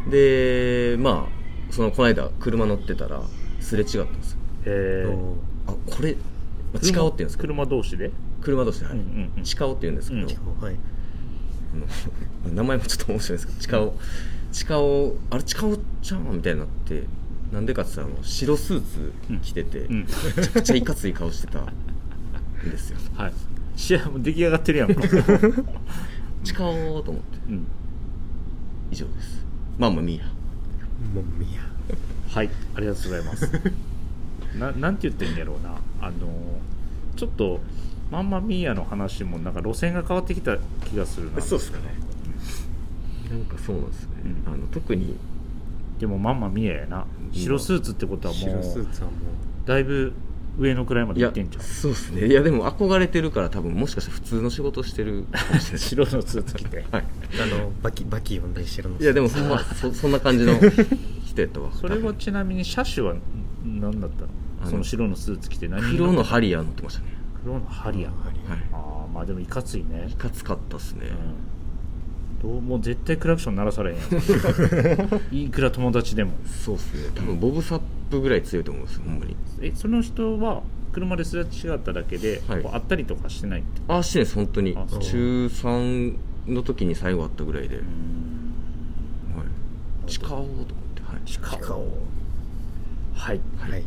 [0.09, 0.11] ん。
[0.11, 3.23] でまあそのこの間車乗ってたら
[3.61, 4.38] すれ違ったんですよ
[5.66, 6.16] あこれ
[6.72, 7.48] まあ近尾って言うんですけど。
[7.48, 8.11] 車同士で？
[8.40, 8.94] 車同士で、はい。
[8.94, 9.42] うんうんうん。
[9.44, 10.61] 近尾って言うんですけど、うん。
[10.61, 10.77] はい。
[12.44, 13.94] あの 名前もちょっと面白いんですけど近尾
[14.53, 17.05] 近尾あれ近尾ちゃんみたいになって
[17.53, 20.00] なんでかって言ったらあの白スーツ着てて、うん。
[20.00, 21.67] めちゃくちゃいかつい顔してたん
[22.65, 22.98] ですよ。
[23.15, 23.33] はい。
[23.77, 24.94] 試合も出来上がってるやん。
[24.94, 25.02] か
[26.44, 27.38] 近尾と思って。
[27.48, 27.67] うん。
[28.90, 29.44] 以上です。
[29.79, 30.27] まあまあミーヤ
[31.15, 31.63] もみや
[32.29, 32.50] はい。
[32.75, 33.50] ありがとうございます
[34.59, 35.77] ななんて言ってんやろうな。
[36.00, 36.29] あの
[37.17, 37.61] ちょっと
[38.11, 40.57] マンマミーヤの話もなんか路線が変わってきた
[40.90, 41.40] 気がするな。
[41.40, 41.85] そうっすかね。
[43.31, 44.09] なんかそうなんですね、
[44.46, 44.53] うん。
[44.53, 45.17] あの特に。
[45.98, 47.07] でもマンマミーヤやな。
[47.33, 49.13] 白スーツってことはも白スーうツはも
[49.65, 50.13] だいぶ
[50.59, 52.27] 上の位まで行ってんじゃんそうですね。
[52.27, 55.79] いやでも憧れてるから多分もしかしたら普通の仕事してるかもしれない。
[55.79, 57.07] 白のスーツ着て、 はい、う
[57.42, 60.55] あのバキバキ呼んだりしてるのいやでもそんなそそんな感じの
[61.25, 61.71] 人やったわ。
[61.75, 63.15] それはちなみに車種は
[63.65, 67.08] 何だったあののその白のスーツ着て何黒のハリアー乗ってましたね。
[67.42, 68.13] 黒のハリアー。
[68.73, 70.06] ああまあでもいかついね。
[70.08, 71.06] いかつかったっすね、
[72.42, 75.35] うん、どうも絶対クラクション鳴らされへんやん。
[75.35, 76.33] いくら友達でも。
[76.46, 77.10] そうっすね。
[77.15, 79.37] 多分ボブサップぐらい強いと思うんですよほんまに。
[79.60, 82.63] えその人は車ですれ違っただけで、はい。
[82.63, 83.81] こう会ったりとかしてないって？
[83.88, 84.75] ああしてないです本当に。
[85.00, 86.17] 中3
[86.48, 87.85] の時に最後会ったぐらいで、はい、
[90.06, 90.46] 誓おうと思っ
[90.94, 91.21] てはい。
[91.27, 92.06] 誓顔を
[93.15, 93.40] はい。
[93.58, 93.83] はい。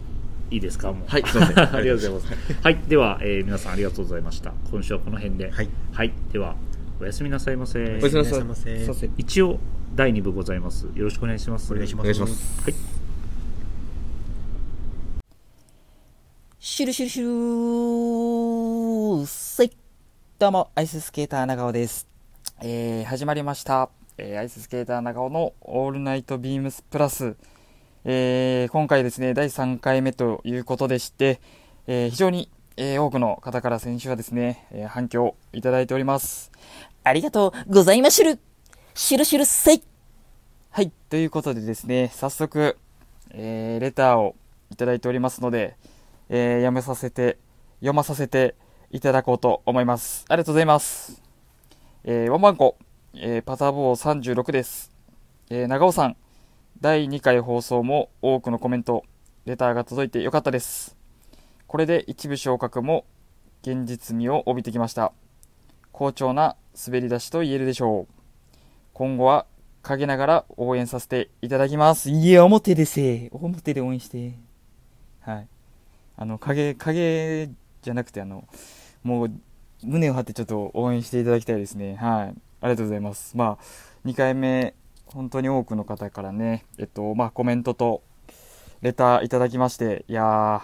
[0.52, 0.92] いいですか？
[0.94, 1.08] もう。
[1.08, 1.60] はいすいません。
[1.76, 2.58] ありがとうございます。
[2.64, 2.78] はい。
[2.88, 4.54] では、えー皆さんありがとうございました。
[4.72, 5.52] 今週はこの辺で。
[5.52, 5.62] は
[6.04, 6.14] い。
[6.32, 6.56] では
[7.00, 7.80] おやすみなさいませ。
[7.84, 8.42] おやすみなさい。
[8.44, 9.10] おやすみなさいませ。
[9.18, 9.60] 一応
[9.96, 10.88] 第2部ございます。
[10.96, 11.72] よろしくお願いします。
[11.74, 12.04] お願いします。
[12.04, 12.62] お願いします。
[12.64, 12.76] はい。
[16.60, 19.72] シュルシュルシュルせい。
[20.40, 22.08] どうも、アイススケーター長尾です。
[22.62, 23.90] えー、始まりました。
[24.18, 27.36] えー、アイススケーター長尾のオールナイトビームスプラス。
[28.08, 31.42] えー、今回ですね、第3回目ということでして、
[31.88, 36.52] えー、非常に、えー、多くの方から先週はですね、えー、反響をいただいております。
[37.04, 38.40] ありがとうございましゅる
[38.94, 39.84] シュルシュルせい
[40.70, 42.78] はい、ということでですね、早速、
[43.32, 44.36] えー、レターを
[44.70, 45.76] いただいておりますので、
[46.30, 47.40] えー読めさせて、
[47.80, 48.54] 読まさせて
[48.92, 50.26] いただこうと思います。
[50.30, 51.24] ありがとうございます。
[52.04, 52.78] えー、ワンバンコ、
[53.16, 54.92] えーパタボー36です。
[55.50, 56.18] えー長尾さん、
[56.86, 59.06] 第2回放送も多くのコメント、
[59.46, 60.96] レターが届いてよかったです。
[61.66, 63.06] これで一部昇格も
[63.64, 65.12] 現実味を帯びてきました。
[65.92, 66.56] 好調な
[66.86, 68.14] 滑り出しと言えるでしょう。
[68.94, 69.48] 今後は
[69.82, 72.12] 陰ながら応援させていただきます。
[72.12, 74.36] いや、表でせ表で応援して。
[75.22, 75.48] はい。
[76.18, 77.50] あの、影、影
[77.82, 78.48] じゃなくて、あの、
[79.02, 79.32] もう、
[79.82, 81.96] 胸を張ってちょっと応援していただきたいですね。
[81.96, 82.28] はい。
[82.62, 83.36] ありがとうございます。
[83.36, 84.76] まあ、2回目、
[85.08, 88.04] 本当に多くの方からね、えっと、まあ、コメントと、
[88.82, 90.62] レターいただきまして、いやー、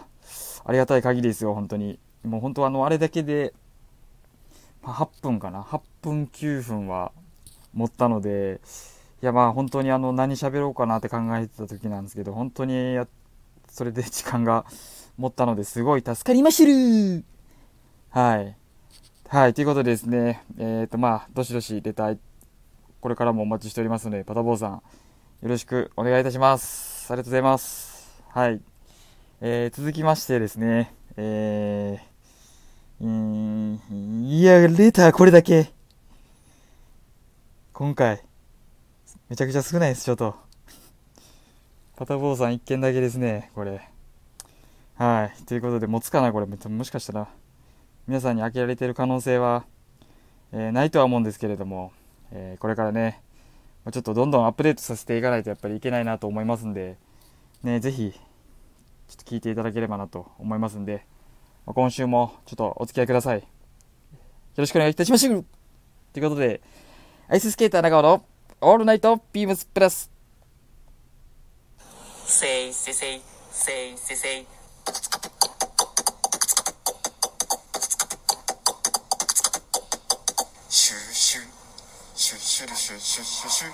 [0.63, 1.99] ありがたい限りですよ、本当に。
[2.23, 3.53] もう本当あの、あれだけで、
[4.83, 7.11] まあ、8分かな？8分、9分は
[7.73, 8.61] 持ったので、
[9.21, 13.07] いや、まあ、本当にあの、何喋ろうかなって考えてた時なんですけど、本当にや、
[13.67, 14.65] それで 時間が
[15.17, 17.23] 持ったのですごい助かりましる
[18.09, 18.55] はい。
[19.29, 22.17] はい、ということでですね、えっ、と、まあ、どしどしレター、
[23.01, 24.81] これからもお待ちしておりますので、パタボーさん、よ
[25.41, 27.11] ろしくお願いいたします。
[27.11, 28.21] ありがとうございます。
[28.29, 28.61] はい。
[29.41, 35.71] えー、続きましてですね、えー、うーん、いや、レターこれだけ。
[37.73, 38.21] 今回、
[39.29, 40.35] めちゃくちゃ少ないです、ちょっと。
[41.95, 43.81] パタボーさん一件だけですね、これ。
[44.93, 45.43] はい。
[45.45, 46.45] ということで、持つかな、これ。
[46.45, 47.27] もしかしたら、
[48.07, 49.65] 皆さんに開けられてる可能性は、
[50.51, 51.91] えーないとは思うんですけれども、
[52.31, 53.21] えーこれからね、
[53.91, 56.97] ちょっとどんどんアップデートさせていかないとやっぱりいけないなと思いますんで、
[57.63, 58.13] ね、ぜひ、
[59.07, 61.05] ちょっと聞いていただければなと思いますんで、
[61.65, 63.39] ま今週もちょっとお付き合いください。
[63.39, 63.45] よ
[64.57, 65.27] ろしくお願いいたします。
[65.27, 65.43] という
[66.21, 66.61] ことで、
[67.27, 68.25] アイススケーター長尾の
[68.61, 70.11] オールナイトビームスプラス。
[72.25, 73.21] Say, say, say,
[73.51, 74.45] say, say, say.
[74.91, 75.30] シュ
[82.31, 83.71] シュシュルシュシュシュシュ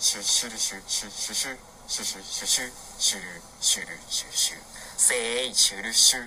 [0.00, 1.54] シュシュルシュシュシュシュ
[1.86, 3.30] シュシュシュシュシュル
[3.60, 4.56] シュルシュシュ
[4.96, 6.26] せいシュルシュ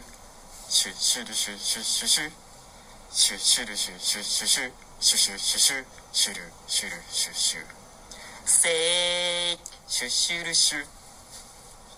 [0.70, 2.32] シュシュルシュシュシュシュ
[3.12, 5.84] シュシュルシュシュシュシュシュシュシュシュ
[6.14, 7.60] シュルシュルシュシュ
[8.46, 8.70] せ
[9.52, 10.86] いシュシュルシュ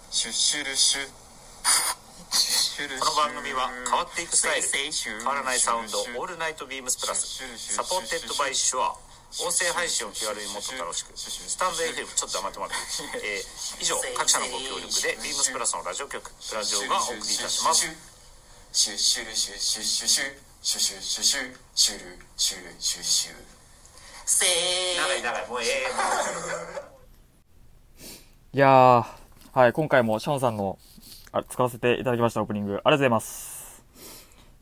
[0.10, 1.22] シュシュルシュ
[3.00, 4.68] この番組は変わっていくスタイル。
[5.20, 7.46] 変わらないサウンドオールナイトビームスプラス。
[7.76, 9.11] supported by SHURE。
[9.40, 11.16] 音声配信を気軽にもっと楽しく。
[11.16, 12.78] スタンド FM ちょっと黙ってもらって、
[13.24, 17.88] えー以上各社のご協力でビームスプラスのラジオ局プラジオがお送りいたします。
[18.74, 20.26] シュシュルシュシュシュシュ
[20.62, 23.36] シュシュシュシュシュルシュルシュシュ
[24.26, 24.46] せ
[24.96, 26.92] 長い長いもうええ
[28.54, 29.06] いやー、
[29.60, 30.78] はい、今回もシャオンさんの
[31.34, 33.84] あ使わせていただきましたオープニング、ありがとうございます。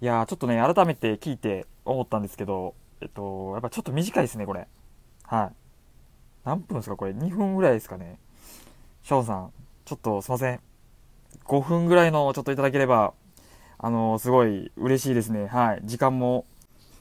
[0.01, 4.67] いやー、ちょっとね、改めて聞いて思ったんですけど、えっと、やっぱちょっと短いですね、これ。
[5.23, 5.51] はい。
[6.45, 8.19] 何分ですか、これ？2分ぐらいですかね。
[9.03, 9.51] シャオンさん、
[9.85, 10.59] ちょっとすいません。
[11.45, 13.13] 5分ぐらいのちょっといただければ、
[13.77, 15.47] あのーすごい嬉しいですね。
[15.47, 15.81] はい。
[15.85, 16.45] 時間も、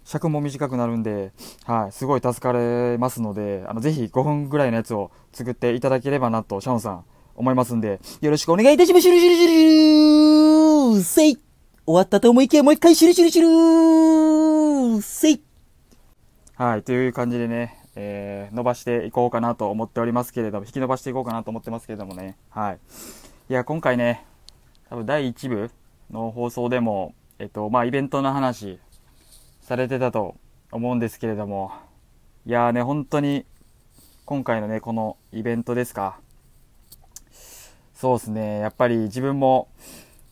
[0.04, 1.32] 尺も短くなるんで、
[1.66, 9.02] はい、すごい助かれますので、あの、ぜひ5分ぐらいのやつを作っていただければなと、シャオンさん、思いますんで、よろしくお願いいたします。
[9.02, 11.36] シュルシュルシュルせい
[11.84, 15.42] 終わったと思いきや、もう一回シュルシュルシュルせい
[16.58, 22.80] はい、という感じでね、えー、伸ばしていこうかなと思っておりますけれども、引き伸ばしていこうかなと思ってますけれどもね、はい。
[23.48, 24.26] いや、今回ね、
[24.90, 25.70] 多分第1部
[26.10, 28.80] の放送でも、えっと、まあ、イベントの話、
[29.60, 30.34] されてたと
[30.72, 31.70] 思うんですけれども、
[32.44, 33.46] いやーね、本当に、
[34.24, 36.18] 今回のね、このイベントですか。
[37.94, 39.68] そうですね、やっぱり自分も、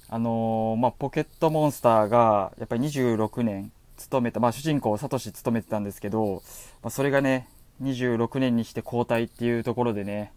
[0.08, 3.70] あのーまあ、ポケットモンスターが、やっぱり26年
[4.06, 6.42] 勤めた、まあ、主人公、サトシ勤めてたんですけど、
[6.82, 7.48] まあ、それがね、
[7.82, 10.32] 26年にして交代っていうところでね、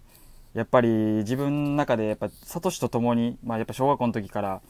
[0.54, 4.62] やっぱり自分の中で、やっぱ、サトシと共に、まあ、やっぱ小学校の時から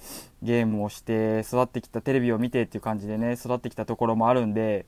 [0.43, 4.85] ゲームをして育ってきた、テレビを見てっていう感じでね、育ってきたところもあるんで、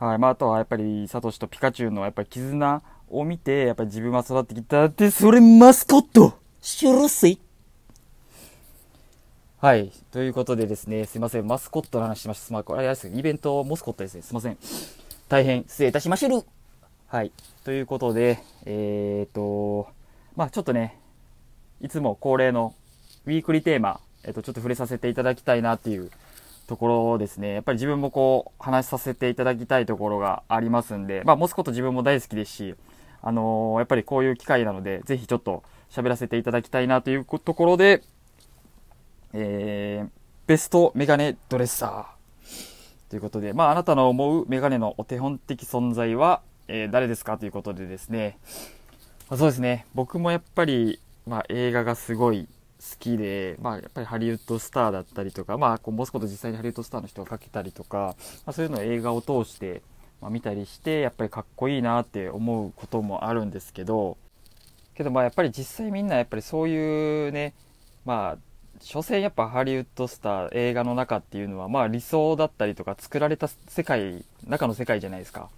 [0.00, 6.38] はい、まあ、あとはやっぱり、サトシとピカチュウのやっぱり絆を見て、やっぱり自分は育ってきたって、それマスコット。
[6.62, 7.38] シュルセイ
[9.62, 9.92] はい。
[10.10, 12.52] ということでですね、すいません、マスコットの話しました。
[12.52, 14.22] まあ、これあれですイベントモスコットですね。
[14.22, 14.58] すいません。
[15.28, 16.42] 大変失礼いたしましる。
[17.06, 17.30] はい。
[17.62, 19.86] ということで、えーと、
[20.34, 20.98] まあちょっとね、
[21.80, 22.74] いつも恒例の
[23.24, 26.10] ウィークリーテーマ、えっと、ちょっと触れさせていただきたいなっていう
[26.66, 27.54] ところですね。
[27.54, 32.74] やっぱり自分もこう、話させていただきたいところがありますんで、まあモスコット自分も大好きですし、
[33.22, 38.02] あのーやっぱりこういう機会なので、ぜひちょっと喋らせていただきたいなというところで、
[39.32, 40.10] えー、
[40.46, 43.10] ベストメガネドレッサー。
[43.10, 47.36] ということで、まあ、あなたの思うメガネのお手本的存在は、えー誰ですか？
[47.38, 48.38] ということでですね、
[49.28, 52.48] まあそうですね、僕もやっぱり、まあ、映画がすごい
[52.80, 59.82] 好きで、まあ、やっぱりハリウッドスターだったりとか、まあ、こうモスコと実際にハリウッドスターの人がかけたりとか、まあ、そういうのを映画を通して、
[60.20, 64.16] まあ、見たりして、やっぱりかっこいいなって思うこともあるんですけど、
[64.94, 67.54] けどまあやっぱり実際みんなやっぱりそういうね、
[68.04, 68.38] まあ、
[68.82, 75.48] 所詮やっぱハリウッドスター映画の中っていうのはまあ理想だったりとか作られた世界中の世界じゃないですか。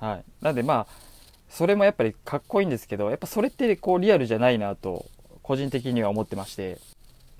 [0.00, 0.24] はい。
[0.40, 1.06] なんでまあ
[1.48, 5.06] それもやっぱりかっこいいんですけどやっぱそれってこうリアルじゃないなと
[5.42, 6.78] 個人的には思ってまして、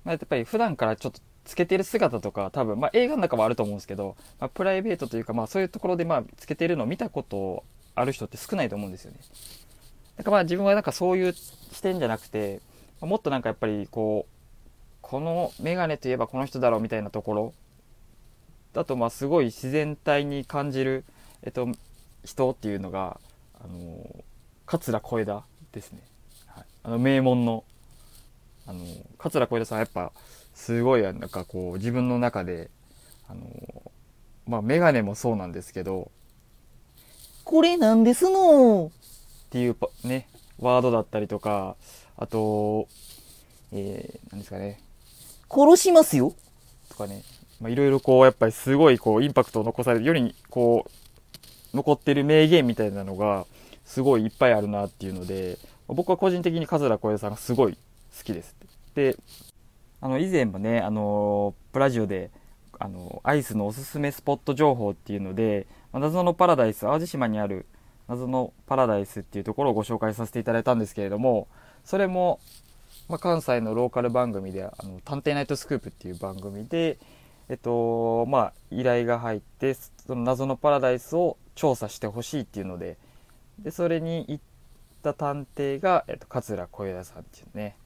[0.05, 7.63] まあ、やっぱり普段からちょっとつけてる姿とか多分まあ映画の中はあると思うんですけど、まあ、プライベートというかまあそういうところでまあつけてるのを見たこと
[7.95, 9.19] ある人って少ないと思うんですよね。
[10.17, 12.61] なんかまあ自分はなんかそういう視点じゃなくて
[13.01, 14.36] もっとなんかやっぱりこう
[15.09, 17.55] このメガネといえばこの人だろうみたいなところ
[18.73, 21.05] だとまあすごい自然体に感じる、
[21.45, 21.69] えっと、
[22.25, 23.21] 人っていうのが
[23.55, 24.25] あの
[24.67, 26.01] 桂小枝ですね、
[26.49, 27.63] はい、あの名門の
[28.67, 28.85] あの
[29.17, 30.11] 桂小枝さんはやっぱ
[30.55, 32.69] すごいなんかこう自分の中で
[33.29, 33.93] あの
[34.49, 36.11] まあメガネもそうなんですけど
[37.45, 38.87] これなんですの？
[38.87, 38.91] っ
[39.51, 40.29] ていうパね
[40.59, 41.77] ワードだったりとか
[42.17, 42.89] あと
[43.71, 44.81] えー、なんですかね
[45.51, 46.35] 殺しますよ
[46.89, 47.23] とかね、
[47.61, 50.87] まあ、いろいろこう、やっぱりすごいこう、インパクトを残されるよりに、こ
[51.73, 53.47] う、残ってる名言みたいなのが、
[53.85, 57.75] すごいいっぱいあるなっていうので、僕は個人的に桂小枝さんがすごい
[58.17, 58.57] 好きです。
[58.95, 59.17] で、
[60.01, 62.31] あの、以前もね、あの、プラジオで、
[62.79, 67.67] あの、アイスのおすすめスポット情報っていうので、謎のパラダイス、淡路島にある
[68.09, 71.49] 謎のパラダイスっていうところをご紹介させていただいたんですけれども、
[71.85, 72.41] それも、
[73.09, 76.99] まあ、関西のローカル番組で、あの、探偵ナイトスクープっていう番組で、
[77.49, 82.99] えっと、まあ、依頼が入って、その謎のパラダイスを調査してほしいっていうので、
[83.61, 84.45] で、それに行っ
[85.03, 87.77] た探偵が、えっと、桂小枝さんっていうね。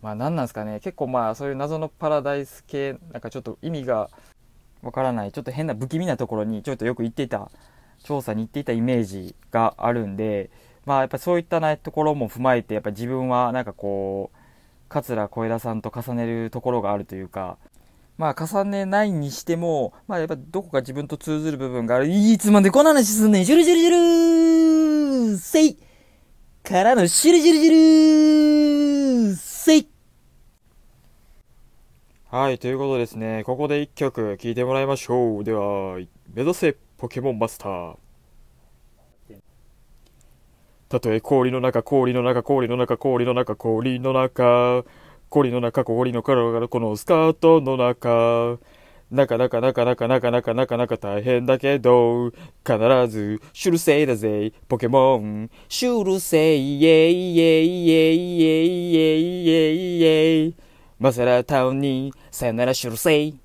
[0.00, 0.78] まあ、何なんですかね。
[0.80, 4.10] 結構まあ、そういう謎のパラダイス系、なんかちょっと意味が
[4.82, 7.50] わからない、ちょっと変な不気味なところにちょっとよく行っていた、
[8.04, 10.50] 調査に行っていたイメージがあるんで、
[10.84, 14.36] まあ、やっぱそういったね、ところも踏まえて、やっぱ自分はなんかこう、
[14.92, 17.58] 桂小枝さんと重ねるところがあるというか、
[18.18, 22.08] まあ重ねないにしても、まあやっぱどこか自分と通ずる部分がある。
[22.08, 25.78] いつまでこの話すんねん、ジュルジュルジュルせい
[26.62, 29.88] からのシュルジュルジュルせい
[32.30, 35.44] はい、ということですね、ここで一曲聴いてもらいましょう。
[35.44, 35.98] では、
[36.32, 37.96] 目指せポケモンマスター。
[40.92, 44.84] たとえ氷の中、氷の中、氷の中、氷の中、氷の中、
[45.30, 48.58] 氷の中、氷の中、このスカートの中、
[49.10, 55.50] なかなかなかなかなかなかなかなか大変だけど、必ず、シュルセイだぜ、ポケモン。
[55.66, 60.56] シュルセイ、イェイイェイイェイイェイイェイイェイイェイ。
[60.98, 63.38] マサラタウンに、さよならシュルセイ。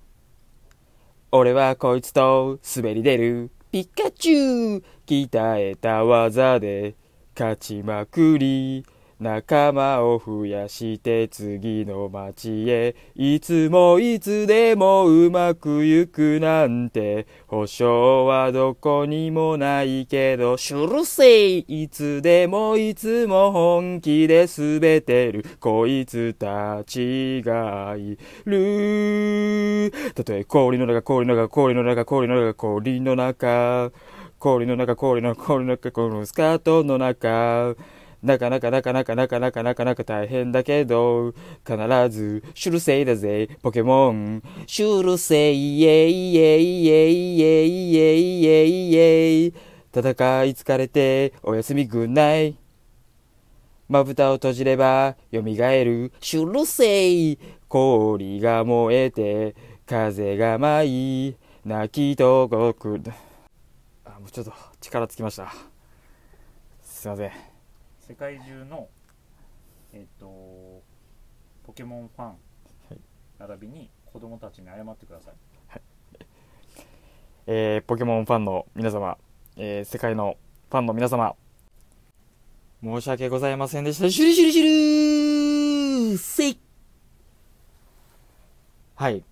[1.32, 3.52] 俺はこいつと滑り出る。
[3.72, 6.95] ピカチュウ鍛えた技で
[7.38, 8.83] 勝ちまくり。
[9.19, 12.95] 仲間を増やして次の街へ。
[13.15, 25.43] いつもいつでもうまくいくなんて保証はどこにもないけどシュルセイいつでもいつも本気で滑ってる。
[25.59, 29.91] こいつたちがいる。
[30.13, 33.91] たとえ氷の中氷の中氷の中氷の中氷の中。
[34.39, 37.75] 氷の中氷の氷の中このスカートの中
[38.23, 41.33] なかなかなかなかなかなかなかなか大変だけど、
[41.65, 41.77] 必
[42.09, 44.41] ず、シュルセイだぜ、ポケモン。
[44.65, 49.53] シュルセイ、イェイイェイイェイイェイイェイイェイイェイ。
[49.95, 52.57] 戦い疲れて、おやすみぐんない。
[53.88, 57.39] まぶたを閉じれば、蘇る、シュルセイ。
[57.67, 62.99] 氷が燃えて、風が舞い、泣きとごく。
[64.38, 65.51] ちょっと力尽きました。
[66.83, 67.31] すいません。
[68.07, 68.88] 世界中の
[69.93, 70.83] えっ、と
[71.65, 72.35] ポケモンファン
[73.39, 75.33] 並びに子供たちに謝ってください
[77.47, 79.17] えーポケモンファンの皆様、
[79.55, 80.38] えー世界の
[80.69, 81.35] ファンの皆様、
[82.83, 84.11] 申し訳ございませんでした。
[84.11, 86.59] シュルシュルシュルせい
[88.93, 89.23] はい。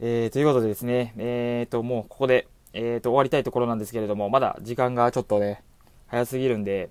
[0.00, 2.48] えー、ということでですね、えーと、もうここで、
[2.78, 5.62] えーと、終わりたいところなんですけれども、まだ時間がちょっとね、
[6.08, 6.90] 早すぎるんで、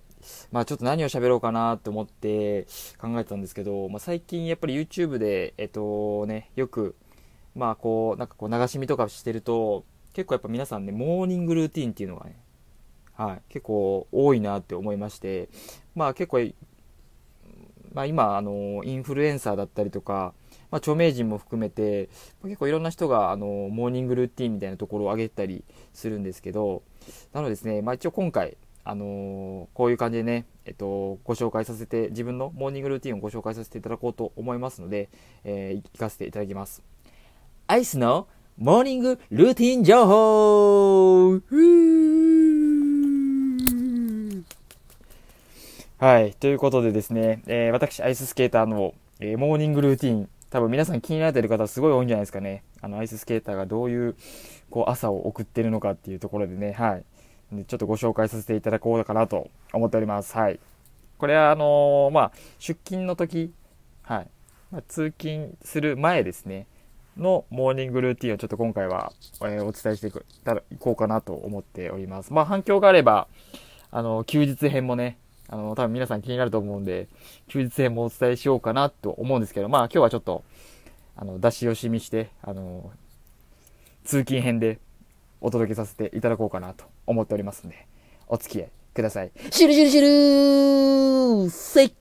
[0.52, 2.64] まあちょっと何を喋ろうかなと思って
[3.00, 6.96] 考えてたんですけど、まあ最近やっぱり YouTube で、えっとね、よく、
[7.54, 12.40] まあこう、なんかこう流し見とかしてると、結構やっぱ皆さんね、モーニングルーティンっていうのがね、
[13.14, 15.50] はい、結構多いなって思いまして、
[15.94, 16.40] まあ結構、
[17.94, 20.34] まあ今、あの、インフルエンサーだったりとか、
[20.76, 22.10] まあ著名人も含めて、
[22.42, 25.64] まあ結構いろんな人が、あの、モーニングルーティンみたいなところを上げたり
[25.94, 26.84] するんですけど、
[27.32, 35.08] なのでですね、まあ一応今回、あのこういう感じでね、えっと、ご紹介させて、自分のモーニングルーティンをご紹介させていただこうと思いますので、
[35.46, 36.84] えー、聞かせていただきます。
[37.68, 41.40] アイスのモーニングルーティン情報
[45.98, 46.34] はい。
[46.34, 52.64] ということでですね、えー私、アイススケーターの、えーモーニングルーティン、多分皆さん気になってる方すごい多いんじゃないですかね。
[52.80, 54.16] あの、アイススケーターがどういう、
[54.70, 57.04] こう、朝を送ってるのかっていうところでね、はい。
[57.52, 60.34] でちょっとご紹介させていただこうかなと思っております。
[60.38, 60.62] はい。
[61.18, 63.52] これは、あのーまあ、出勤の時、
[64.04, 64.28] はい。
[64.72, 66.68] まあ、通勤する前ですね、
[67.18, 70.12] のモーニングルーティンをちょっと今回は、えーお伝えしてい
[70.46, 72.32] たらいこうかなと思っております。
[72.32, 73.28] まあ、反響があれば、
[73.92, 75.18] あの、休日編もね、
[75.50, 77.08] あの、多分皆さん気になると思うんで、
[77.48, 80.44] 休日編もお伝えしようかなと思うんですけど、まあ今日はちょっと、
[81.16, 82.92] あの、出し惜しみして、あの、
[84.04, 84.80] 通勤編で
[85.42, 87.88] お届けさせていただこうかなと思っておりますんで、
[88.28, 89.32] お付き合いください。
[89.52, 91.94] シュルシュルシュルせい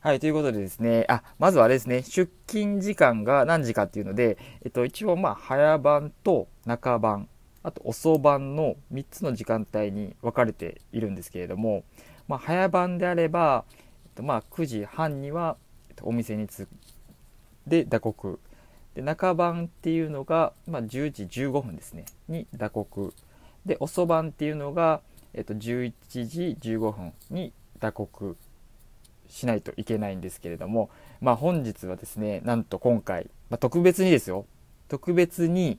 [0.00, 7.26] はい、ということでですね、あ、まずはあれですね、出勤時間が何時かっていうので、えっと、一応まあ、早番と中番、
[7.62, 11.84] あと遅番の3つの時間帯に分かれているんですけれども、
[12.28, 13.64] まあ、早番であれば、
[14.06, 15.56] えっと、まあ、9時半には、
[15.88, 16.66] えっと、お店に着
[17.66, 18.40] で打刻。
[18.94, 23.12] で、中番っていうのが、まあ、10時15分ですね、に打刻。
[23.66, 25.00] で、遅番っていうのが、
[25.32, 28.36] えっと、11時15分に打刻
[29.28, 34.46] しないといけないんですけれども、まあ、本日はですね、なんと今回、まあ、特別にですよ、
[34.88, 35.78] 特別に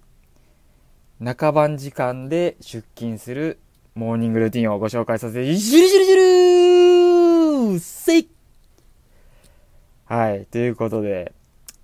[1.19, 3.59] 中番時間で出勤する
[3.95, 8.29] モーニングルーティンをご紹介させて、ジュルジュルジュルせい
[10.03, 11.31] はい、ということで、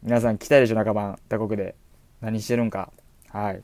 [0.03, 1.73] 皆さん来たいでしょ、中番、他国で。
[2.19, 2.91] 何してるんか。
[3.29, 3.61] はい。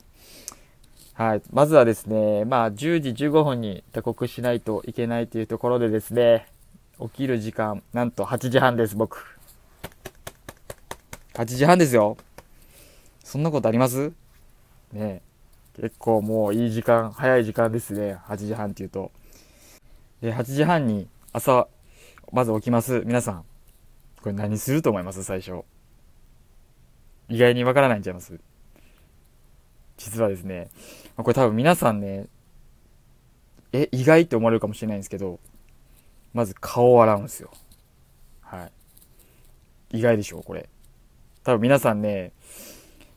[1.12, 1.42] はい。
[1.52, 6.46] まずはですね、まあ、10時15分に他国しないといけないというところでですね、
[6.98, 9.26] 起きる時間、なんと8時半です、僕。
[11.34, 12.16] 8時半ですよ。
[13.22, 14.10] そんなことあります？
[14.94, 15.27] ねえ
[15.80, 18.16] 結構もういい時間、早い時間ですね。
[18.26, 19.12] 8時半っていうと。
[20.20, 21.68] で、8時半に朝、
[22.32, 23.02] まず起きます。
[23.06, 23.44] 皆さん。
[24.20, 25.22] これ何すると思います？
[25.22, 25.62] 最初。
[27.28, 28.40] 意外にわからないんちゃいます？
[29.96, 30.68] 実はですね、
[31.16, 32.26] これ多分皆さんね、
[33.72, 35.38] え、意外って思われるかもしれないんですけど、
[36.34, 37.52] まず顔を洗うんですよ。
[38.40, 38.68] は
[39.92, 39.98] い。
[39.98, 40.68] 意外でしょこれ。
[41.44, 42.32] 多分皆さんね、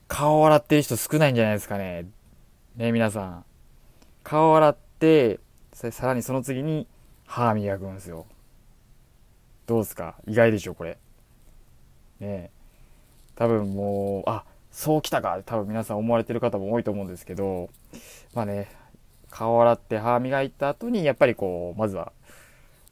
[0.08, 2.06] 顔を洗ってる人少ないんじゃないですかね。
[2.76, 3.46] ね、皆さん。
[4.24, 5.40] 顔洗って、
[5.74, 6.88] さらにその次に
[7.26, 8.26] 歯磨くんですよ。
[9.68, 10.16] どうですか？
[10.28, 10.98] 意外でしょこれ。
[12.20, 12.52] ね
[13.36, 17.70] 多分もう、あ、そうきたか多分皆さん思われてる方も多いと思うんですけど、
[18.34, 18.70] まあね、
[19.30, 22.14] 顔洗って歯磨いた後に、やっぱりこう、まずは、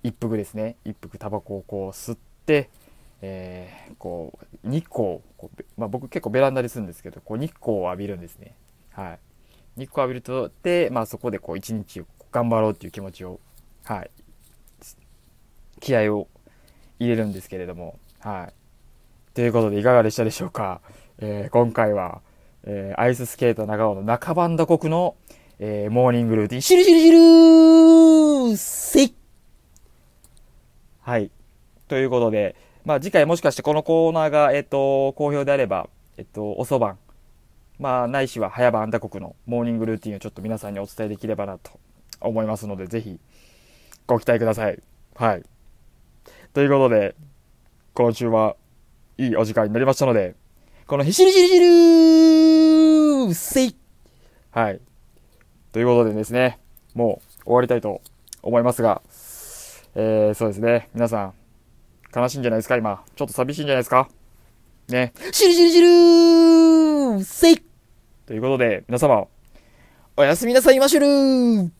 [0.01, 2.69] 一服ですね一服タバコをこう吸って、
[3.21, 8.55] えーこう日光こう、まあ、僕結構ベランダに住んですけどこう日光を浴びるんですね
[8.91, 9.19] はい
[9.78, 13.39] 日光浴びるとで、まあ、そこでこう一日頑張ろうっていう気持ちを
[13.84, 14.11] はい
[15.80, 16.28] 気合を
[16.99, 18.53] 入れるんですけれどもはい。
[19.34, 20.82] ということでいかがでしたでしょうか、
[21.20, 22.22] えー今回は、
[22.63, 25.15] えーアイススケート長尾の中番打国の、
[25.59, 29.13] えーモーニングルーティン、シルシルシュルせい
[31.01, 31.32] はい。
[31.88, 36.97] ということで、まあ次回もしかしてこのコーナーが、えっ、と、好評であれば、えっ、と、遅番、
[37.80, 41.80] まあないしは早番打国のモーニングルーティンをちょっと皆さんにお伝えできればなと
[42.19, 43.19] 思いますので、ぜひ
[44.05, 44.82] ご期待ください。
[45.15, 45.43] はい。
[46.53, 47.15] ということで、
[47.93, 48.55] 今週は
[49.17, 50.36] いいお時間になりましたので、
[50.88, 53.75] このへしりしりしるせい
[54.51, 54.82] はい。
[55.71, 56.59] ということでですね、
[56.95, 58.01] もう終わりたいと
[58.41, 59.01] 思いますが、
[59.95, 61.34] えー、そうですね、皆さん、
[62.13, 63.03] 悲しいんじゃないですか、今。
[63.15, 64.09] ちょっと寂しいんじゃないですか
[64.89, 65.13] ね。
[65.32, 65.82] しりしりし
[67.19, 67.68] るせい
[68.30, 69.25] ということで、皆様、
[70.15, 71.71] おやすみなさいましゅる